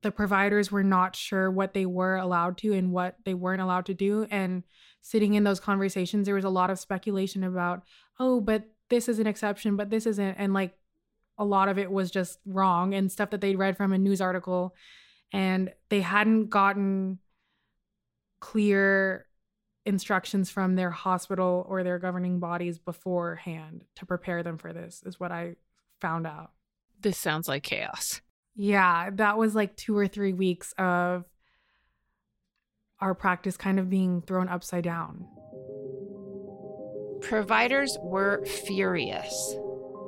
the 0.02 0.10
providers 0.10 0.72
were 0.72 0.82
not 0.82 1.14
sure 1.14 1.50
what 1.50 1.74
they 1.74 1.86
were 1.86 2.16
allowed 2.16 2.58
to 2.58 2.72
and 2.72 2.90
what 2.90 3.16
they 3.24 3.34
weren't 3.34 3.62
allowed 3.62 3.86
to 3.86 3.94
do. 3.94 4.26
And 4.30 4.64
sitting 5.00 5.34
in 5.34 5.44
those 5.44 5.60
conversations 5.60 6.26
there 6.26 6.34
was 6.34 6.44
a 6.44 6.50
lot 6.50 6.70
of 6.70 6.78
speculation 6.78 7.44
about 7.44 7.82
oh 8.18 8.40
but 8.40 8.64
this 8.90 9.08
is 9.08 9.20
an 9.20 9.26
exception 9.26 9.76
but 9.76 9.90
this 9.90 10.06
isn't 10.06 10.34
and 10.38 10.52
like 10.52 10.74
a 11.38 11.44
lot 11.44 11.68
of 11.68 11.78
it 11.78 11.90
was 11.90 12.10
just 12.10 12.40
wrong 12.44 12.92
and 12.92 13.10
stuff 13.10 13.30
that 13.30 13.40
they 13.40 13.54
read 13.54 13.76
from 13.76 13.92
a 13.92 13.98
news 13.98 14.20
article. 14.20 14.74
And 15.32 15.72
they 15.88 16.00
hadn't 16.00 16.48
gotten 16.48 17.18
clear 18.40 19.26
instructions 19.88 20.50
from 20.50 20.76
their 20.76 20.90
hospital 20.90 21.66
or 21.68 21.82
their 21.82 21.98
governing 21.98 22.38
bodies 22.38 22.78
beforehand 22.78 23.84
to 23.96 24.06
prepare 24.06 24.42
them 24.42 24.58
for 24.58 24.72
this 24.72 25.02
is 25.06 25.18
what 25.18 25.32
i 25.32 25.56
found 26.00 26.26
out 26.26 26.50
this 27.00 27.18
sounds 27.18 27.48
like 27.48 27.62
chaos 27.62 28.20
yeah, 28.60 29.10
that 29.12 29.38
was 29.38 29.54
like 29.54 29.76
two 29.76 29.96
or 29.96 30.08
three 30.08 30.32
weeks 30.32 30.74
of 30.78 31.24
our 33.00 33.14
practice 33.14 33.56
kind 33.56 33.78
of 33.78 33.88
being 33.88 34.20
thrown 34.20 34.48
upside 34.48 34.82
down. 34.82 35.28
Providers 37.20 37.96
were 38.02 38.44
furious. 38.66 39.54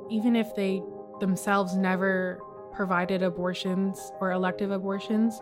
Even 0.09 0.35
if 0.35 0.53
they 0.53 0.81
themselves 1.21 1.77
never 1.77 2.41
provided 2.73 3.23
abortions 3.23 4.11
or 4.19 4.33
elective 4.33 4.69
abortions, 4.69 5.39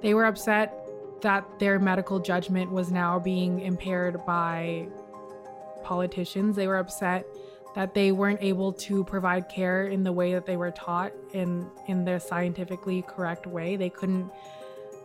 they 0.00 0.14
were 0.14 0.24
upset 0.24 0.79
that 1.22 1.44
their 1.58 1.78
medical 1.78 2.18
judgment 2.18 2.70
was 2.70 2.90
now 2.90 3.18
being 3.18 3.60
impaired 3.60 4.24
by 4.26 4.88
politicians. 5.82 6.56
They 6.56 6.66
were 6.66 6.78
upset 6.78 7.26
that 7.74 7.94
they 7.94 8.10
weren't 8.12 8.42
able 8.42 8.72
to 8.72 9.04
provide 9.04 9.48
care 9.48 9.86
in 9.86 10.02
the 10.02 10.12
way 10.12 10.32
that 10.32 10.44
they 10.44 10.56
were 10.56 10.70
taught 10.72 11.12
in 11.32 11.68
in 11.86 12.04
the 12.04 12.18
scientifically 12.18 13.02
correct 13.02 13.46
way. 13.46 13.76
They 13.76 13.90
couldn't 13.90 14.30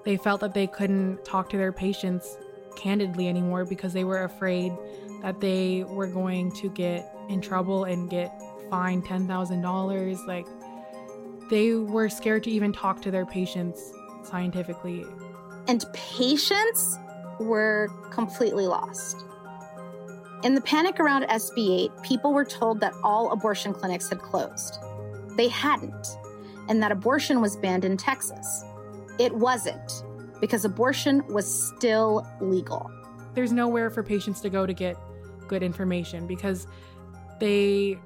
they 0.04 0.18
felt 0.18 0.42
that 0.42 0.54
they 0.54 0.68
couldn't 0.68 1.24
talk 1.26 1.50
to 1.50 1.58
their 1.58 1.72
patients 1.72 2.38
candidly 2.76 3.28
anymore 3.28 3.66
because 3.66 3.94
they 3.94 4.04
were 4.04 4.24
afraid 4.24 4.72
that 5.22 5.40
they 5.42 5.84
were 5.88 6.08
going 6.08 6.52
to 6.52 6.70
get 6.70 7.12
in 7.30 7.42
trouble 7.42 7.86
and 7.86 8.10
get 8.10 8.32
fined 8.70 9.06
$10,000 9.06 10.28
like 10.28 10.46
they 11.50 11.76
were 11.76 12.10
scared 12.10 12.44
to 12.44 12.52
even 12.52 12.72
talk 12.72 13.02
to 13.02 13.12
their 13.12 13.26
patients 13.26 13.92
scientifically. 14.24 15.06
And 15.68 15.86
patients 15.94 16.98
were 17.40 17.90
completely 18.12 18.68
lost. 18.68 19.24
In 20.44 20.54
the 20.54 20.62
panic 20.62 21.00
around 21.00 21.24
SB 21.24 21.86
8, 21.86 21.92
people 22.04 22.34
were 22.34 22.46
told 22.46 22.80
that 22.82 22.94
all 23.04 23.32
abortion 23.32 23.74
clinics 23.74 24.10
had 24.10 24.20
closed. 24.20 24.78
They 25.38 25.48
hadn't, 25.48 26.08
and 26.70 26.82
that 26.84 26.92
abortion 26.92 27.42
was 27.42 27.58
banned 27.58 27.84
in 27.84 27.98
Texas. 27.98 28.64
It 29.18 29.34
wasn't, 29.34 30.04
because 30.40 30.64
abortion 30.64 31.26
was 31.28 31.68
still 31.68 32.28
legal. 32.42 32.92
There's 33.34 33.52
nowhere 33.52 33.90
for 33.90 34.04
patients 34.04 34.40
to 34.42 34.50
go 34.50 34.66
to 34.66 34.74
get 34.74 34.98
good 35.48 35.64
information 35.64 36.28
because 36.28 36.68
they, 37.40 38.00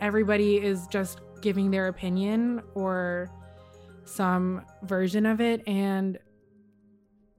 everybody 0.00 0.56
is 0.56 0.86
just 0.86 1.20
giving 1.42 1.70
their 1.70 1.88
opinion 1.88 2.62
or 2.74 3.30
some 4.04 4.64
version 4.82 5.26
of 5.26 5.40
it. 5.40 5.66
And 5.66 6.18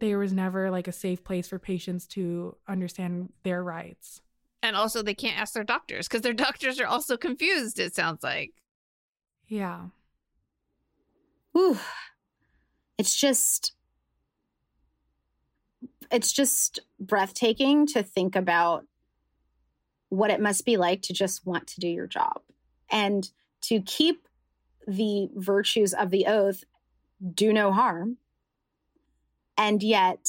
there 0.03 0.19
was 0.19 0.33
never 0.33 0.69
like 0.69 0.89
a 0.89 0.91
safe 0.91 1.23
place 1.23 1.47
for 1.47 1.57
patients 1.57 2.05
to 2.05 2.57
understand 2.67 3.31
their 3.43 3.63
rights. 3.63 4.19
And 4.61 4.75
also, 4.75 5.01
they 5.01 5.13
can't 5.13 5.39
ask 5.39 5.53
their 5.53 5.63
doctors 5.63 6.09
because 6.09 6.21
their 6.21 6.33
doctors 6.33 6.77
are 6.79 6.87
also 6.87 7.15
confused, 7.15 7.79
it 7.79 7.95
sounds 7.95 8.21
like. 8.21 8.51
Yeah. 9.47 9.85
Ooh. 11.57 11.79
It's 12.97 13.15
just, 13.15 13.73
it's 16.11 16.33
just 16.33 16.79
breathtaking 16.99 17.87
to 17.87 18.03
think 18.03 18.35
about 18.35 18.85
what 20.09 20.31
it 20.31 20.41
must 20.41 20.65
be 20.65 20.75
like 20.75 21.01
to 21.03 21.13
just 21.13 21.45
want 21.45 21.67
to 21.67 21.79
do 21.79 21.87
your 21.87 22.07
job 22.07 22.41
and 22.91 23.29
to 23.61 23.81
keep 23.81 24.27
the 24.85 25.29
virtues 25.33 25.93
of 25.93 26.09
the 26.09 26.25
oath 26.27 26.65
do 27.33 27.53
no 27.53 27.71
harm 27.71 28.17
and 29.57 29.81
yet 29.83 30.27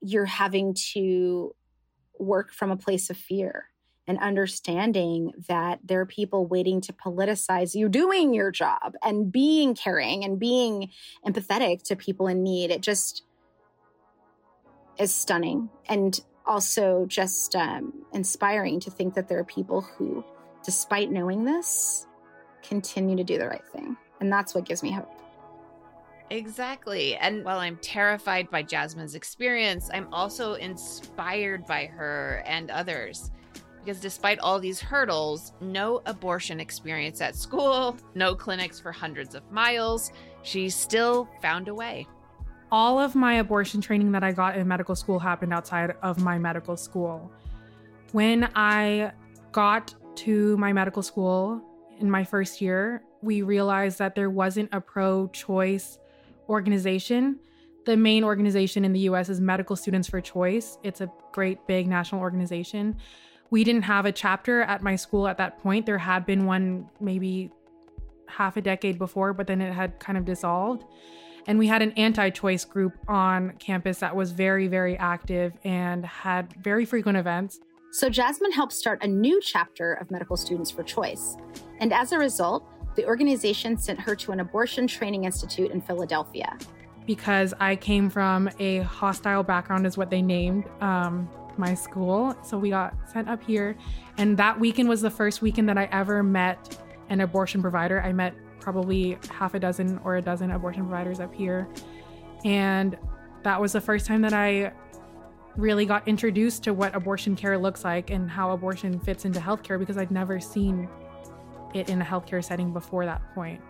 you're 0.00 0.24
having 0.24 0.74
to 0.92 1.54
work 2.18 2.52
from 2.52 2.70
a 2.70 2.76
place 2.76 3.10
of 3.10 3.16
fear 3.16 3.70
and 4.06 4.18
understanding 4.18 5.32
that 5.48 5.80
there 5.84 6.00
are 6.00 6.06
people 6.06 6.46
waiting 6.46 6.80
to 6.80 6.92
politicize 6.92 7.74
you 7.74 7.88
doing 7.88 8.32
your 8.32 8.50
job 8.50 8.94
and 9.02 9.32
being 9.32 9.74
caring 9.74 10.24
and 10.24 10.38
being 10.38 10.90
empathetic 11.26 11.82
to 11.82 11.96
people 11.96 12.28
in 12.28 12.42
need. 12.42 12.70
It 12.70 12.82
just 12.82 13.22
is 14.98 15.12
stunning 15.12 15.68
and 15.88 16.18
also 16.46 17.04
just 17.06 17.56
um, 17.56 17.92
inspiring 18.12 18.78
to 18.80 18.90
think 18.90 19.14
that 19.14 19.28
there 19.28 19.38
are 19.38 19.44
people 19.44 19.80
who, 19.80 20.24
despite 20.64 21.10
knowing 21.10 21.44
this, 21.44 22.06
continue 22.62 23.16
to 23.16 23.24
do 23.24 23.38
the 23.38 23.48
right 23.48 23.66
thing. 23.72 23.96
And 24.20 24.32
that's 24.32 24.54
what 24.54 24.64
gives 24.64 24.82
me 24.82 24.92
hope. 24.92 25.15
Exactly. 26.30 27.16
And 27.16 27.44
while 27.44 27.58
I'm 27.58 27.76
terrified 27.76 28.50
by 28.50 28.62
Jasmine's 28.62 29.14
experience, 29.14 29.90
I'm 29.92 30.12
also 30.12 30.54
inspired 30.54 31.66
by 31.66 31.86
her 31.86 32.42
and 32.46 32.70
others. 32.70 33.30
Because 33.78 34.00
despite 34.00 34.40
all 34.40 34.58
these 34.58 34.80
hurdles, 34.80 35.52
no 35.60 36.02
abortion 36.06 36.58
experience 36.58 37.20
at 37.20 37.36
school, 37.36 37.96
no 38.16 38.34
clinics 38.34 38.80
for 38.80 38.90
hundreds 38.90 39.36
of 39.36 39.48
miles, 39.52 40.10
she 40.42 40.68
still 40.68 41.28
found 41.40 41.68
a 41.68 41.74
way. 41.74 42.06
All 42.72 42.98
of 42.98 43.14
my 43.14 43.34
abortion 43.34 43.80
training 43.80 44.10
that 44.12 44.24
I 44.24 44.32
got 44.32 44.56
in 44.56 44.66
medical 44.66 44.96
school 44.96 45.20
happened 45.20 45.52
outside 45.52 45.94
of 46.02 46.20
my 46.20 46.36
medical 46.36 46.76
school. 46.76 47.30
When 48.10 48.50
I 48.56 49.12
got 49.52 49.94
to 50.16 50.56
my 50.56 50.72
medical 50.72 51.02
school 51.02 51.62
in 52.00 52.10
my 52.10 52.24
first 52.24 52.60
year, 52.60 53.04
we 53.22 53.42
realized 53.42 54.00
that 54.00 54.16
there 54.16 54.30
wasn't 54.30 54.68
a 54.72 54.80
pro 54.80 55.28
choice 55.28 55.98
organization. 56.48 57.38
The 57.84 57.96
main 57.96 58.24
organization 58.24 58.84
in 58.84 58.92
the 58.92 59.00
US 59.00 59.28
is 59.28 59.40
Medical 59.40 59.76
Students 59.76 60.08
for 60.08 60.20
Choice. 60.20 60.78
It's 60.82 61.00
a 61.00 61.10
great 61.32 61.66
big 61.66 61.86
national 61.86 62.20
organization. 62.20 62.96
We 63.50 63.62
didn't 63.62 63.82
have 63.82 64.06
a 64.06 64.12
chapter 64.12 64.62
at 64.62 64.82
my 64.82 64.96
school 64.96 65.28
at 65.28 65.38
that 65.38 65.58
point. 65.62 65.86
There 65.86 65.98
had 65.98 66.26
been 66.26 66.46
one 66.46 66.88
maybe 67.00 67.52
half 68.26 68.56
a 68.56 68.60
decade 68.60 68.98
before, 68.98 69.32
but 69.32 69.46
then 69.46 69.60
it 69.60 69.72
had 69.72 69.98
kind 70.00 70.18
of 70.18 70.24
dissolved. 70.24 70.84
And 71.46 71.58
we 71.58 71.68
had 71.68 71.80
an 71.80 71.92
anti 71.92 72.30
choice 72.30 72.64
group 72.64 72.94
on 73.06 73.52
campus 73.58 73.98
that 74.00 74.16
was 74.16 74.32
very, 74.32 74.66
very 74.66 74.96
active 74.98 75.52
and 75.62 76.04
had 76.04 76.52
very 76.60 76.84
frequent 76.84 77.18
events. 77.18 77.60
So 77.92 78.10
Jasmine 78.10 78.52
helped 78.52 78.72
start 78.72 79.02
a 79.02 79.06
new 79.06 79.40
chapter 79.40 79.94
of 79.94 80.10
Medical 80.10 80.36
Students 80.36 80.70
for 80.70 80.82
Choice. 80.82 81.36
And 81.78 81.92
as 81.92 82.12
a 82.12 82.18
result, 82.18 82.68
the 82.96 83.06
organization 83.06 83.76
sent 83.76 84.00
her 84.00 84.16
to 84.16 84.32
an 84.32 84.40
abortion 84.40 84.86
training 84.86 85.24
institute 85.24 85.70
in 85.70 85.80
Philadelphia. 85.80 86.58
Because 87.06 87.54
I 87.60 87.76
came 87.76 88.10
from 88.10 88.50
a 88.58 88.80
hostile 88.80 89.42
background, 89.42 89.86
is 89.86 89.96
what 89.96 90.10
they 90.10 90.22
named 90.22 90.64
um, 90.80 91.28
my 91.56 91.74
school. 91.74 92.36
So 92.42 92.58
we 92.58 92.70
got 92.70 92.94
sent 93.12 93.28
up 93.28 93.42
here. 93.42 93.76
And 94.18 94.36
that 94.38 94.58
weekend 94.58 94.88
was 94.88 95.02
the 95.02 95.10
first 95.10 95.42
weekend 95.42 95.68
that 95.68 95.78
I 95.78 95.84
ever 95.92 96.22
met 96.22 96.78
an 97.08 97.20
abortion 97.20 97.62
provider. 97.62 98.02
I 98.02 98.12
met 98.12 98.34
probably 98.58 99.16
half 99.30 99.54
a 99.54 99.60
dozen 99.60 100.00
or 100.02 100.16
a 100.16 100.22
dozen 100.22 100.50
abortion 100.50 100.82
providers 100.82 101.20
up 101.20 101.32
here. 101.32 101.68
And 102.44 102.98
that 103.44 103.60
was 103.60 103.72
the 103.72 103.80
first 103.80 104.06
time 104.06 104.22
that 104.22 104.32
I 104.32 104.72
really 105.56 105.86
got 105.86 106.06
introduced 106.06 106.64
to 106.64 106.74
what 106.74 106.94
abortion 106.94 107.36
care 107.36 107.56
looks 107.56 107.84
like 107.84 108.10
and 108.10 108.28
how 108.28 108.50
abortion 108.50 108.98
fits 109.00 109.24
into 109.24 109.40
healthcare 109.40 109.78
because 109.78 109.96
I'd 109.96 110.10
never 110.10 110.40
seen 110.40 110.88
it 111.74 111.88
in 111.88 112.00
a 112.00 112.04
healthcare 112.04 112.44
setting 112.44 112.72
before 112.72 113.04
that 113.04 113.22
point. 113.34 113.60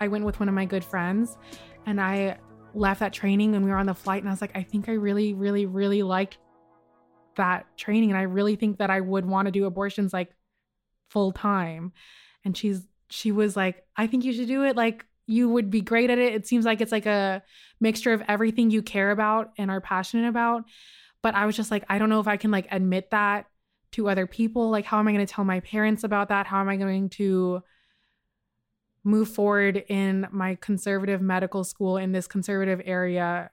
I 0.00 0.08
went 0.08 0.24
with 0.24 0.38
one 0.40 0.48
of 0.48 0.54
my 0.54 0.64
good 0.64 0.84
friends 0.84 1.36
and 1.86 2.00
I 2.00 2.38
left 2.74 3.00
that 3.00 3.12
training 3.12 3.54
and 3.54 3.64
we 3.64 3.70
were 3.70 3.76
on 3.76 3.86
the 3.86 3.94
flight 3.94 4.22
and 4.22 4.28
I 4.28 4.32
was 4.32 4.40
like, 4.40 4.56
I 4.56 4.62
think 4.62 4.88
I 4.88 4.92
really, 4.92 5.32
really, 5.32 5.66
really 5.66 6.02
liked 6.02 6.38
that 7.36 7.66
training 7.76 8.10
and 8.10 8.18
I 8.18 8.22
really 8.22 8.56
think 8.56 8.78
that 8.78 8.90
I 8.90 9.00
would 9.00 9.24
want 9.24 9.46
to 9.46 9.52
do 9.52 9.64
abortions 9.64 10.12
like 10.12 10.34
full 11.08 11.32
time. 11.32 11.92
And 12.44 12.56
she's 12.56 12.86
she 13.08 13.32
was 13.32 13.56
like, 13.56 13.84
I 13.96 14.06
think 14.06 14.24
you 14.24 14.32
should 14.32 14.48
do 14.48 14.64
it. 14.64 14.76
Like, 14.76 15.04
you 15.26 15.48
would 15.48 15.70
be 15.70 15.80
great 15.80 16.10
at 16.10 16.18
it. 16.18 16.34
It 16.34 16.46
seems 16.46 16.64
like 16.64 16.80
it's 16.80 16.92
like 16.92 17.06
a 17.06 17.42
mixture 17.80 18.12
of 18.12 18.22
everything 18.28 18.70
you 18.70 18.82
care 18.82 19.10
about 19.10 19.52
and 19.58 19.70
are 19.70 19.80
passionate 19.80 20.28
about. 20.28 20.64
But 21.22 21.34
I 21.34 21.46
was 21.46 21.56
just 21.56 21.70
like, 21.70 21.84
I 21.88 21.98
don't 21.98 22.08
know 22.08 22.20
if 22.20 22.28
I 22.28 22.36
can 22.36 22.50
like 22.50 22.68
admit 22.70 23.10
that 23.10 23.46
to 23.96 24.08
other 24.08 24.26
people. 24.26 24.70
Like, 24.70 24.84
how 24.84 24.98
am 24.98 25.08
I 25.08 25.12
going 25.12 25.26
to 25.26 25.32
tell 25.32 25.44
my 25.44 25.60
parents 25.60 26.04
about 26.04 26.28
that? 26.28 26.46
How 26.46 26.60
am 26.60 26.68
I 26.68 26.76
going 26.76 27.08
to 27.10 27.62
move 29.04 29.28
forward 29.28 29.84
in 29.88 30.26
my 30.30 30.56
conservative 30.56 31.22
medical 31.22 31.64
school 31.64 31.96
in 31.96 32.12
this 32.12 32.26
conservative 32.26 32.80
area 32.84 33.50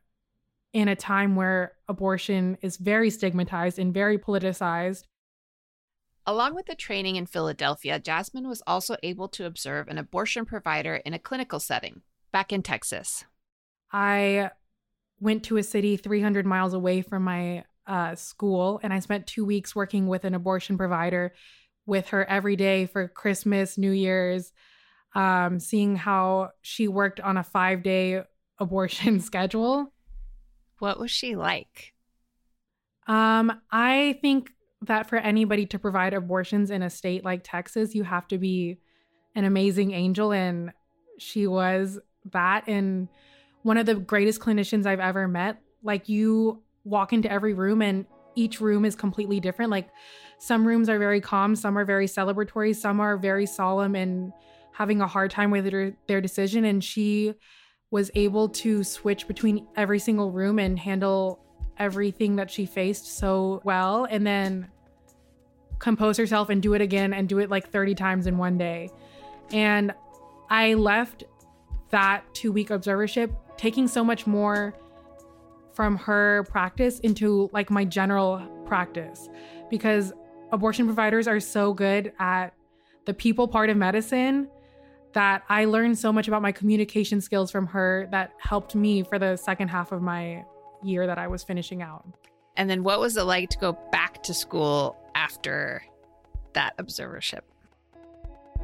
in 0.73 0.87
a 0.87 0.95
time 0.95 1.35
where 1.35 1.73
abortion 1.87 2.57
is 2.61 2.77
very 2.77 3.09
stigmatized 3.09 3.79
and 3.79 3.93
very 3.93 4.17
politicized? 4.17 5.03
Along 6.25 6.55
with 6.55 6.65
the 6.65 6.75
training 6.75 7.15
in 7.15 7.25
Philadelphia, 7.25 7.99
Jasmine 7.99 8.47
was 8.47 8.63
also 8.67 8.95
able 9.03 9.27
to 9.29 9.45
observe 9.45 9.87
an 9.87 9.97
abortion 9.97 10.45
provider 10.45 10.95
in 10.95 11.13
a 11.13 11.19
clinical 11.19 11.59
setting 11.59 12.01
back 12.31 12.51
in 12.51 12.61
Texas. 12.61 13.25
I 13.91 14.51
went 15.19 15.43
to 15.43 15.57
a 15.57 15.63
city 15.63 15.95
300 15.95 16.45
miles 16.45 16.73
away 16.73 17.01
from 17.01 17.23
my 17.23 17.63
uh, 17.87 18.15
school 18.15 18.79
and 18.83 18.93
I 18.93 18.99
spent 18.99 19.27
two 19.27 19.45
weeks 19.45 19.75
working 19.75 20.07
with 20.07 20.25
an 20.25 20.33
abortion 20.33 20.77
provider 20.77 21.33
with 21.85 22.09
her 22.09 22.23
every 22.25 22.55
day 22.55 22.85
for 22.85 23.07
Christmas, 23.07 23.77
New 23.77 23.91
Year's, 23.91 24.53
um, 25.15 25.59
seeing 25.59 25.95
how 25.95 26.51
she 26.61 26.87
worked 26.87 27.19
on 27.19 27.37
a 27.37 27.43
five 27.43 27.83
day 27.83 28.23
abortion 28.59 29.19
schedule. 29.19 29.91
What 30.79 30.99
was 30.99 31.11
she 31.11 31.35
like? 31.35 31.93
Um, 33.07 33.61
I 33.71 34.17
think 34.21 34.49
that 34.81 35.07
for 35.07 35.17
anybody 35.17 35.65
to 35.67 35.79
provide 35.79 36.13
abortions 36.13 36.71
in 36.71 36.81
a 36.81 36.89
state 36.89 37.23
like 37.23 37.41
Texas, 37.43 37.95
you 37.95 38.03
have 38.03 38.27
to 38.29 38.37
be 38.37 38.79
an 39.35 39.45
amazing 39.45 39.91
angel. 39.91 40.31
And 40.31 40.71
she 41.19 41.47
was 41.47 41.99
that. 42.31 42.67
And 42.67 43.07
one 43.63 43.77
of 43.77 43.85
the 43.85 43.95
greatest 43.95 44.41
clinicians 44.41 44.85
I've 44.85 44.99
ever 44.99 45.27
met. 45.27 45.61
Like, 45.81 46.07
you 46.09 46.62
walk 46.83 47.13
into 47.13 47.31
every 47.31 47.53
room, 47.53 47.81
and 47.81 48.05
each 48.35 48.59
room 48.59 48.85
is 48.85 48.95
completely 48.95 49.39
different. 49.39 49.71
Like, 49.71 49.89
some 50.39 50.67
rooms 50.67 50.89
are 50.89 50.99
very 50.99 51.21
calm, 51.21 51.55
some 51.55 51.77
are 51.77 51.85
very 51.85 52.07
celebratory, 52.07 52.75
some 52.75 52.99
are 52.99 53.17
very 53.17 53.45
solemn 53.45 53.95
and 53.95 54.33
having 54.73 55.01
a 55.01 55.07
hard 55.07 55.31
time 55.31 55.51
with 55.51 55.65
their, 55.69 55.93
their 56.07 56.19
decision. 56.19 56.65
And 56.65 56.83
she 56.83 57.35
was 57.91 58.09
able 58.15 58.49
to 58.49 58.83
switch 58.83 59.27
between 59.27 59.67
every 59.75 59.99
single 59.99 60.31
room 60.31 60.59
and 60.59 60.77
handle 60.79 61.39
everything 61.77 62.35
that 62.37 62.49
she 62.49 62.65
faced 62.65 63.17
so 63.17 63.61
well 63.63 64.05
and 64.09 64.25
then 64.25 64.67
compose 65.79 66.17
herself 66.17 66.49
and 66.49 66.61
do 66.61 66.73
it 66.73 66.81
again 66.81 67.13
and 67.13 67.29
do 67.29 67.39
it 67.39 67.49
like 67.49 67.69
30 67.69 67.95
times 67.95 68.27
in 68.27 68.37
one 68.37 68.57
day. 68.57 68.89
And 69.51 69.93
I 70.49 70.73
left 70.73 71.23
that 71.91 72.23
two 72.33 72.51
week 72.51 72.69
observership 72.69 73.35
taking 73.57 73.87
so 73.87 74.03
much 74.03 74.25
more 74.25 74.73
from 75.73 75.97
her 75.97 76.43
practice 76.49 76.99
into 76.99 77.49
like 77.51 77.69
my 77.69 77.83
general 77.83 78.41
practice 78.65 79.29
because 79.69 80.13
abortion 80.51 80.85
providers 80.85 81.27
are 81.27 81.39
so 81.39 81.73
good 81.73 82.13
at 82.19 82.53
the 83.05 83.13
people 83.13 83.47
part 83.47 83.69
of 83.69 83.77
medicine 83.77 84.47
that 85.13 85.43
I 85.49 85.65
learned 85.65 85.97
so 85.97 86.11
much 86.11 86.27
about 86.27 86.41
my 86.41 86.51
communication 86.51 87.21
skills 87.21 87.51
from 87.51 87.67
her 87.67 88.07
that 88.11 88.31
helped 88.39 88.75
me 88.75 89.03
for 89.03 89.19
the 89.19 89.35
second 89.35 89.67
half 89.67 89.91
of 89.91 90.01
my 90.01 90.43
year 90.83 91.07
that 91.07 91.17
I 91.17 91.27
was 91.27 91.43
finishing 91.43 91.81
out. 91.81 92.05
And 92.57 92.69
then 92.69 92.83
what 92.83 92.99
was 92.99 93.17
it 93.17 93.23
like 93.23 93.49
to 93.49 93.57
go 93.57 93.77
back 93.91 94.21
to 94.23 94.33
school 94.33 94.97
after 95.15 95.83
that 96.53 96.77
observership? 96.77 97.41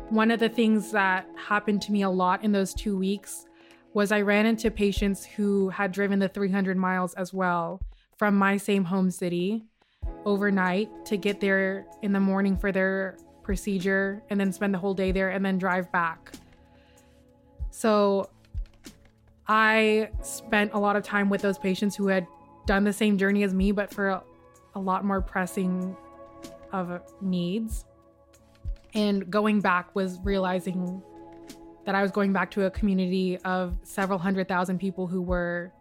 One 0.09 0.31
of 0.31 0.39
the 0.39 0.49
things 0.49 0.91
that 0.91 1.27
happened 1.35 1.81
to 1.83 1.91
me 1.91 2.01
a 2.01 2.09
lot 2.09 2.43
in 2.43 2.51
those 2.51 2.73
two 2.73 2.97
weeks 2.97 3.45
was 3.93 4.11
I 4.11 4.21
ran 4.21 4.45
into 4.45 4.69
patients 4.69 5.25
who 5.25 5.69
had 5.69 5.91
driven 5.91 6.19
the 6.19 6.29
300 6.29 6.77
miles 6.77 7.13
as 7.15 7.33
well 7.33 7.81
from 8.17 8.35
my 8.35 8.57
same 8.57 8.83
home 8.83 9.09
city 9.11 9.65
overnight 10.25 11.05
to 11.05 11.17
get 11.17 11.39
there 11.39 11.85
in 12.01 12.13
the 12.13 12.19
morning 12.19 12.55
for 12.57 12.71
their 12.71 13.17
procedure 13.43 14.21
and 14.29 14.39
then 14.39 14.51
spend 14.51 14.73
the 14.73 14.77
whole 14.77 14.93
day 14.93 15.11
there 15.11 15.29
and 15.29 15.43
then 15.43 15.57
drive 15.57 15.91
back. 15.91 16.33
So 17.71 18.29
I 19.47 20.09
spent 20.21 20.73
a 20.73 20.79
lot 20.79 20.95
of 20.95 21.03
time 21.03 21.29
with 21.29 21.41
those 21.41 21.57
patients 21.57 21.95
who 21.95 22.07
had 22.07 22.27
done 22.67 22.83
the 22.83 22.93
same 22.93 23.17
journey 23.17 23.43
as 23.43 23.53
me, 23.53 23.71
but 23.71 23.91
for 23.91 24.09
a, 24.09 24.23
a 24.75 24.79
lot 24.79 25.03
more 25.03 25.21
pressing 25.21 25.95
of 26.71 27.01
needs. 27.21 27.85
And 28.93 29.29
going 29.29 29.61
back 29.61 29.95
was 29.95 30.19
realizing 30.23 31.01
that 31.89 31.95
I 31.95 32.03
was 32.03 32.11
going 32.11 32.31
back 32.31 32.51
to 32.51 32.67
a 32.67 32.69
community 32.69 33.39
of 33.45 33.75
several 33.81 34.19
hundred 34.19 34.47
thousand 34.47 34.77
people 34.77 35.07
who 35.07 35.23
were 35.23 35.71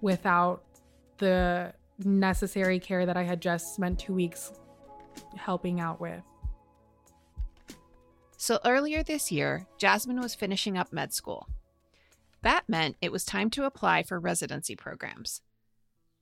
without 0.00 0.64
the 1.18 1.72
necessary 2.00 2.80
care 2.80 3.06
that 3.06 3.16
I 3.16 3.22
had 3.22 3.40
just 3.40 3.72
spent 3.72 4.00
two 4.00 4.12
weeks 4.12 4.50
helping 5.36 5.78
out 5.78 6.00
with. 6.00 6.20
So 8.36 8.58
earlier 8.64 9.04
this 9.04 9.30
year, 9.30 9.68
Jasmine 9.78 10.18
was 10.18 10.34
finishing 10.34 10.76
up 10.76 10.92
med 10.92 11.14
school. 11.14 11.46
That 12.42 12.64
meant 12.68 12.96
it 13.00 13.12
was 13.12 13.24
time 13.24 13.48
to 13.50 13.66
apply 13.66 14.02
for 14.02 14.18
residency 14.18 14.74
programs. 14.74 15.42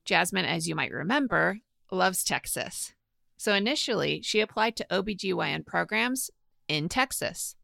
Jasmine, 0.03 0.45
as 0.45 0.67
you 0.67 0.75
might 0.75 0.91
remember, 0.91 1.61
loves 1.91 2.23
Texas. 2.23 2.93
So 3.37 3.55
initially, 3.55 4.21
she 4.21 4.39
applied 4.39 4.75
to 4.75 4.85
OBGYN 4.91 5.65
programs 5.65 6.29
in 6.67 6.89
Texas. 6.89 7.55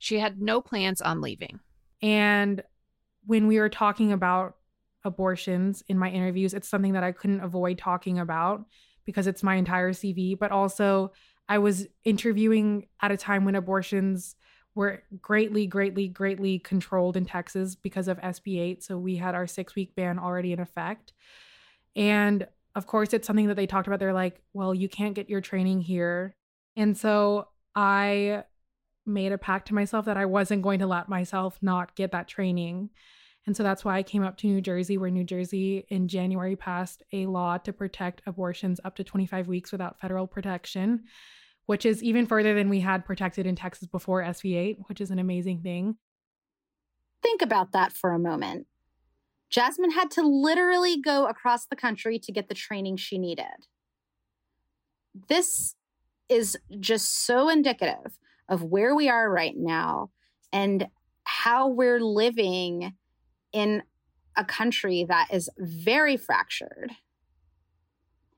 She 0.00 0.18
had 0.18 0.40
no 0.40 0.60
plans 0.60 1.00
on 1.00 1.20
leaving. 1.20 1.60
And 2.02 2.62
when 3.26 3.46
we 3.46 3.60
were 3.60 3.68
talking 3.68 4.12
about 4.12 4.56
abortions 5.04 5.84
in 5.88 5.98
my 5.98 6.10
interviews, 6.10 6.54
it's 6.54 6.68
something 6.68 6.94
that 6.94 7.04
I 7.04 7.12
couldn't 7.12 7.42
avoid 7.42 7.78
talking 7.78 8.18
about 8.18 8.64
because 9.04 9.26
it's 9.26 9.42
my 9.42 9.54
entire 9.56 9.92
CV. 9.92 10.38
But 10.38 10.50
also, 10.50 11.12
I 11.48 11.58
was 11.58 11.86
interviewing 12.02 12.86
at 13.00 13.12
a 13.12 13.16
time 13.16 13.44
when 13.44 13.54
abortions 13.54 14.36
were 14.74 15.02
greatly, 15.20 15.66
greatly, 15.66 16.08
greatly 16.08 16.58
controlled 16.60 17.16
in 17.16 17.26
Texas 17.26 17.74
because 17.74 18.08
of 18.08 18.18
SB 18.20 18.58
8. 18.58 18.82
So 18.82 18.96
we 18.96 19.16
had 19.16 19.34
our 19.34 19.46
six 19.46 19.74
week 19.74 19.94
ban 19.94 20.18
already 20.18 20.54
in 20.54 20.60
effect. 20.60 21.12
And 21.94 22.46
of 22.74 22.86
course, 22.86 23.12
it's 23.12 23.26
something 23.26 23.48
that 23.48 23.56
they 23.56 23.66
talked 23.66 23.86
about. 23.86 23.98
They're 23.98 24.14
like, 24.14 24.40
well, 24.54 24.74
you 24.74 24.88
can't 24.88 25.14
get 25.14 25.28
your 25.28 25.42
training 25.42 25.82
here. 25.82 26.34
And 26.76 26.96
so 26.96 27.48
I 27.74 28.44
made 29.06 29.32
a 29.32 29.38
pact 29.38 29.68
to 29.68 29.74
myself 29.74 30.04
that 30.04 30.16
I 30.16 30.26
wasn't 30.26 30.62
going 30.62 30.78
to 30.80 30.86
let 30.86 31.08
myself 31.08 31.58
not 31.62 31.94
get 31.94 32.12
that 32.12 32.28
training. 32.28 32.90
And 33.46 33.56
so 33.56 33.62
that's 33.62 33.84
why 33.84 33.96
I 33.96 34.02
came 34.02 34.22
up 34.22 34.36
to 34.38 34.46
New 34.46 34.60
Jersey, 34.60 34.98
where 34.98 35.10
New 35.10 35.24
Jersey 35.24 35.86
in 35.88 36.08
January 36.08 36.56
passed 36.56 37.02
a 37.12 37.26
law 37.26 37.58
to 37.58 37.72
protect 37.72 38.22
abortions 38.26 38.80
up 38.84 38.96
to 38.96 39.04
25 39.04 39.48
weeks 39.48 39.72
without 39.72 39.98
federal 39.98 40.26
protection, 40.26 41.04
which 41.66 41.86
is 41.86 42.02
even 42.02 42.26
further 42.26 42.54
than 42.54 42.68
we 42.68 42.80
had 42.80 43.04
protected 43.04 43.46
in 43.46 43.56
Texas 43.56 43.88
before 43.88 44.22
SB8, 44.22 44.76
which 44.88 45.00
is 45.00 45.10
an 45.10 45.18
amazing 45.18 45.62
thing. 45.62 45.96
Think 47.22 47.42
about 47.42 47.72
that 47.72 47.92
for 47.92 48.12
a 48.12 48.18
moment. 48.18 48.66
Jasmine 49.48 49.90
had 49.90 50.10
to 50.12 50.22
literally 50.22 51.00
go 51.00 51.26
across 51.26 51.66
the 51.66 51.76
country 51.76 52.18
to 52.20 52.32
get 52.32 52.48
the 52.48 52.54
training 52.54 52.96
she 52.96 53.18
needed. 53.18 53.46
This 55.28 55.74
is 56.28 56.56
just 56.78 57.26
so 57.26 57.48
indicative 57.48 58.16
of 58.50 58.62
where 58.62 58.94
we 58.94 59.08
are 59.08 59.30
right 59.30 59.54
now 59.56 60.10
and 60.52 60.88
how 61.24 61.68
we're 61.68 62.00
living 62.00 62.92
in 63.52 63.82
a 64.36 64.44
country 64.44 65.04
that 65.08 65.28
is 65.32 65.48
very 65.58 66.16
fractured 66.16 66.92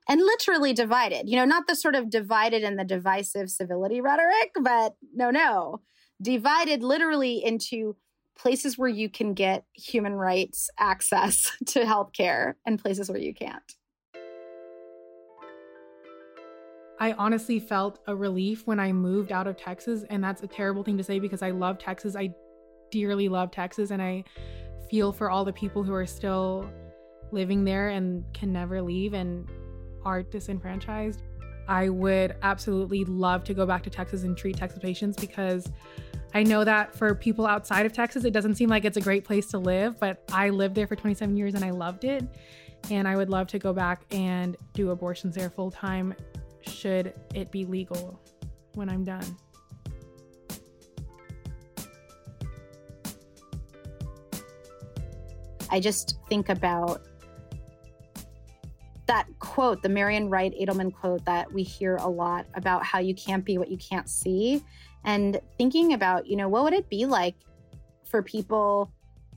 and 0.07 0.21
literally 0.21 0.73
divided. 0.73 1.29
You 1.29 1.37
know, 1.37 1.45
not 1.45 1.67
the 1.67 1.75
sort 1.75 1.95
of 1.95 2.09
divided 2.09 2.63
in 2.63 2.75
the 2.75 2.83
divisive 2.83 3.49
civility 3.49 4.01
rhetoric, 4.01 4.51
but 4.61 4.95
no, 5.13 5.31
no, 5.31 5.81
divided 6.21 6.83
literally 6.83 7.43
into 7.43 7.95
places 8.37 8.77
where 8.77 8.89
you 8.89 9.09
can 9.09 9.33
get 9.33 9.65
human 9.73 10.13
rights 10.13 10.69
access 10.79 11.51
to 11.67 11.81
healthcare 11.81 12.53
and 12.65 12.81
places 12.81 13.09
where 13.09 13.19
you 13.19 13.33
can't. 13.33 13.75
I 17.03 17.11
honestly 17.17 17.59
felt 17.59 17.99
a 18.07 18.15
relief 18.15 18.65
when 18.65 18.79
I 18.79 18.93
moved 18.93 19.33
out 19.33 19.45
of 19.45 19.57
Texas. 19.57 20.05
And 20.09 20.23
that's 20.23 20.41
a 20.41 20.47
terrible 20.47 20.83
thing 20.83 20.95
to 20.97 21.03
say 21.03 21.19
because 21.19 21.41
I 21.41 21.49
love 21.51 21.77
Texas. 21.77 22.15
I 22.15 22.33
dearly 22.91 23.27
love 23.27 23.51
Texas. 23.51 23.91
And 23.91 24.01
I 24.01 24.23
feel 24.89 25.11
for 25.11 25.29
all 25.29 25.43
the 25.43 25.51
people 25.51 25.83
who 25.83 25.93
are 25.93 26.05
still 26.05 26.71
living 27.33 27.65
there 27.65 27.89
and 27.89 28.23
can 28.33 28.53
never 28.53 28.81
leave 28.81 29.13
and 29.13 29.45
are 30.05 30.23
disenfranchised. 30.23 31.23
I 31.67 31.89
would 31.89 32.37
absolutely 32.41 33.03
love 33.03 33.43
to 33.45 33.53
go 33.53 33.65
back 33.65 33.83
to 33.83 33.89
Texas 33.89 34.23
and 34.23 34.37
treat 34.37 34.55
Texas 34.55 34.79
patients 34.79 35.17
because 35.17 35.69
I 36.33 36.43
know 36.43 36.63
that 36.63 36.95
for 36.95 37.13
people 37.15 37.45
outside 37.45 37.85
of 37.85 37.91
Texas, 37.91 38.23
it 38.23 38.31
doesn't 38.31 38.55
seem 38.55 38.69
like 38.69 38.85
it's 38.85 38.95
a 38.95 39.01
great 39.01 39.25
place 39.25 39.47
to 39.47 39.57
live, 39.57 39.99
but 39.99 40.23
I 40.31 40.51
lived 40.51 40.73
there 40.73 40.87
for 40.87 40.95
27 40.95 41.35
years 41.35 41.53
and 41.53 41.65
I 41.65 41.71
loved 41.71 42.05
it. 42.05 42.23
And 42.89 43.09
I 43.09 43.17
would 43.17 43.29
love 43.29 43.47
to 43.47 43.59
go 43.59 43.73
back 43.73 44.03
and 44.11 44.55
do 44.71 44.91
abortions 44.91 45.35
there 45.35 45.49
full 45.49 45.69
time 45.69 46.15
should 46.67 47.13
it 47.33 47.51
be 47.51 47.65
legal 47.65 48.19
when 48.73 48.89
I'm 48.89 49.03
done? 49.03 49.37
I 55.69 55.79
just 55.79 56.19
think 56.29 56.49
about 56.49 57.01
that 59.07 59.27
quote, 59.39 59.81
the 59.81 59.89
Marian 59.89 60.29
Wright 60.29 60.53
Edelman 60.59 60.93
quote 60.93 61.25
that 61.25 61.51
we 61.51 61.63
hear 61.63 61.97
a 61.97 62.07
lot 62.07 62.45
about 62.53 62.85
how 62.85 62.99
you 62.99 63.13
can't 63.15 63.43
be 63.43 63.57
what 63.57 63.69
you 63.69 63.77
can't 63.77 64.07
see. 64.07 64.63
And 65.03 65.41
thinking 65.57 65.93
about, 65.93 66.27
you 66.27 66.37
know, 66.37 66.47
what 66.47 66.63
would 66.63 66.73
it 66.73 66.89
be 66.89 67.05
like 67.05 67.35
for 68.05 68.21
people 68.21 68.91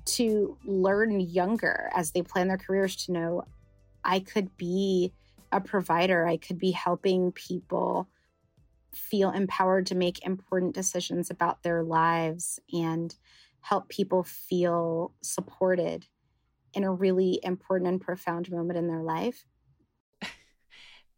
to 0.05 0.57
learn 0.65 1.21
younger 1.21 1.91
as 1.95 2.13
they 2.13 2.23
plan 2.23 2.49
their 2.49 2.59
careers 2.59 2.95
to 2.97 3.13
know 3.13 3.45
I 4.05 4.21
could 4.21 4.57
be 4.57 5.13
a 5.53 5.61
provider, 5.61 6.27
I 6.27 6.37
could 6.37 6.59
be 6.59 6.73
helping 6.73 7.33
people 7.33 8.09
feel 8.93 9.31
empowered 9.31 9.87
to 9.87 9.95
make 9.95 10.25
important 10.25 10.75
decisions 10.75 11.31
about 11.31 11.63
their 11.63 11.83
lives 11.83 12.59
and 12.73 13.15
help 13.61 13.89
people 13.89 14.23
feel 14.23 15.13
supported 15.23 16.07
in 16.73 16.85
a 16.85 16.93
really 16.93 17.41
important 17.43 17.89
and 17.89 18.01
profound 18.01 18.51
moment 18.51 18.79
in 18.79 18.87
their 18.87 19.03
life. 19.03 19.45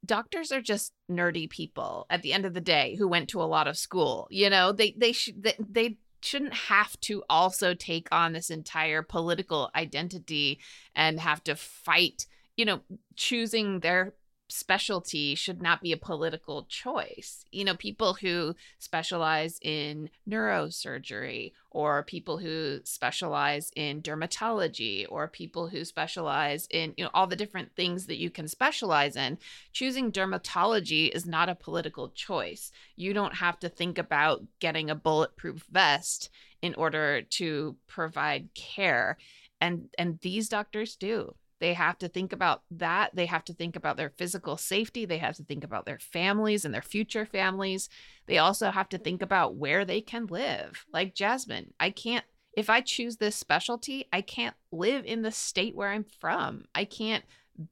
Doctors 0.05 0.53
are 0.53 0.63
just 0.63 0.93
nerdy 1.11 1.51
people 1.51 2.07
at 2.09 2.23
the 2.23 2.33
end 2.33 2.47
of 2.47 2.55
the 2.55 2.61
day 2.61 2.97
who 2.97 3.09
went 3.09 3.29
to 3.31 3.43
a 3.43 3.45
lot 3.45 3.67
of 3.67 3.77
school. 3.77 4.29
You 4.31 4.49
know, 4.49 4.73
they 4.73 4.95
they 4.97 5.15
they 5.59 5.99
shouldn't 6.23 6.55
have 6.55 6.99
to 7.01 7.23
also 7.29 7.75
take 7.75 8.09
on 8.11 8.33
this 8.33 8.51
entire 8.51 9.03
political 9.03 9.71
identity 9.75 10.61
and 10.95 11.21
have 11.21 11.43
to 11.45 11.55
fight, 11.55 12.27
you 12.59 12.65
know, 12.65 12.81
choosing 13.15 13.81
their 13.81 14.15
specialty 14.49 15.35
should 15.35 15.63
not 15.63 15.81
be 15.81 15.93
a 15.93 15.97
political 15.97 16.65
choice. 16.65 17.45
You 17.53 17.65
know, 17.65 17.77
people 17.77 18.15
who 18.15 18.57
specialize 18.79 19.61
in 19.63 20.11
neurosurgery 20.29 21.53
or 21.71 22.03
people 22.03 22.39
who 22.39 22.81
specialize 22.83 23.71
in 23.77 24.03
dermatology 24.03 25.07
or 25.09 25.29
people 25.29 25.69
who 25.69 25.85
specialize 25.85 26.67
in, 26.71 26.95
you 26.97 27.05
know, 27.05 27.11
all 27.15 27.29
the 27.29 27.37
different 27.37 27.77
things 27.77 28.07
that 28.07 28.19
you 28.19 28.29
can 28.29 28.49
specialize 28.49 29.15
in, 29.15 29.39
choosing 29.73 30.11
dermatology 30.11 31.15
is 31.15 31.27
not 31.27 31.49
a 31.49 31.55
political 31.55 32.09
choice. 32.09 32.73
You 32.97 33.13
don't 33.13 33.37
have 33.37 33.61
to 33.61 33.69
think 33.69 33.99
about 33.99 34.43
getting 34.59 34.91
a 34.91 34.97
bulletproof 34.97 35.65
vest 35.71 36.31
in 36.61 36.75
order 36.75 37.23
to 37.23 37.77
provide 37.87 38.49
care. 38.55 39.17
And 39.61 39.91
and 39.97 40.19
these 40.23 40.49
doctors 40.49 40.97
do 40.97 41.35
they 41.61 41.75
have 41.75 41.99
to 41.99 42.09
think 42.09 42.33
about 42.33 42.63
that. 42.71 43.11
They 43.15 43.27
have 43.27 43.45
to 43.47 43.53
think 43.53 43.77
about 43.77 43.97
their 43.97 44.11
physical 44.11 44.57
safety. 44.57 45.05
They 45.05 45.19
have 45.19 45.37
to 45.37 45.45
think 45.45 45.65
about 45.65 45.87
their 45.87 45.99
families 45.99 46.65
and 46.65 46.73
their 46.73 46.83
future 46.83 47.27
families. 47.27 47.89
They 48.27 48.39
also 48.39 48.71
have 48.71 48.89
to 48.91 48.99
think 48.99 49.23
about 49.23 49.57
where 49.57 49.85
they 49.85 50.01
can 50.01 50.27
live. 50.27 50.87
Like 50.93 51.15
Jasmine, 51.15 51.75
I 51.81 51.91
can't, 51.91 52.25
if 52.53 52.71
I 52.71 52.81
choose 52.81 53.17
this 53.17 53.37
specialty, 53.37 54.07
I 54.13 54.21
can't 54.21 54.55
live 54.71 55.05
in 55.05 55.23
the 55.23 55.33
state 55.33 55.75
where 55.75 55.91
I'm 55.91 56.05
from. 56.05 56.65
I 56.75 56.85
can't 56.85 57.25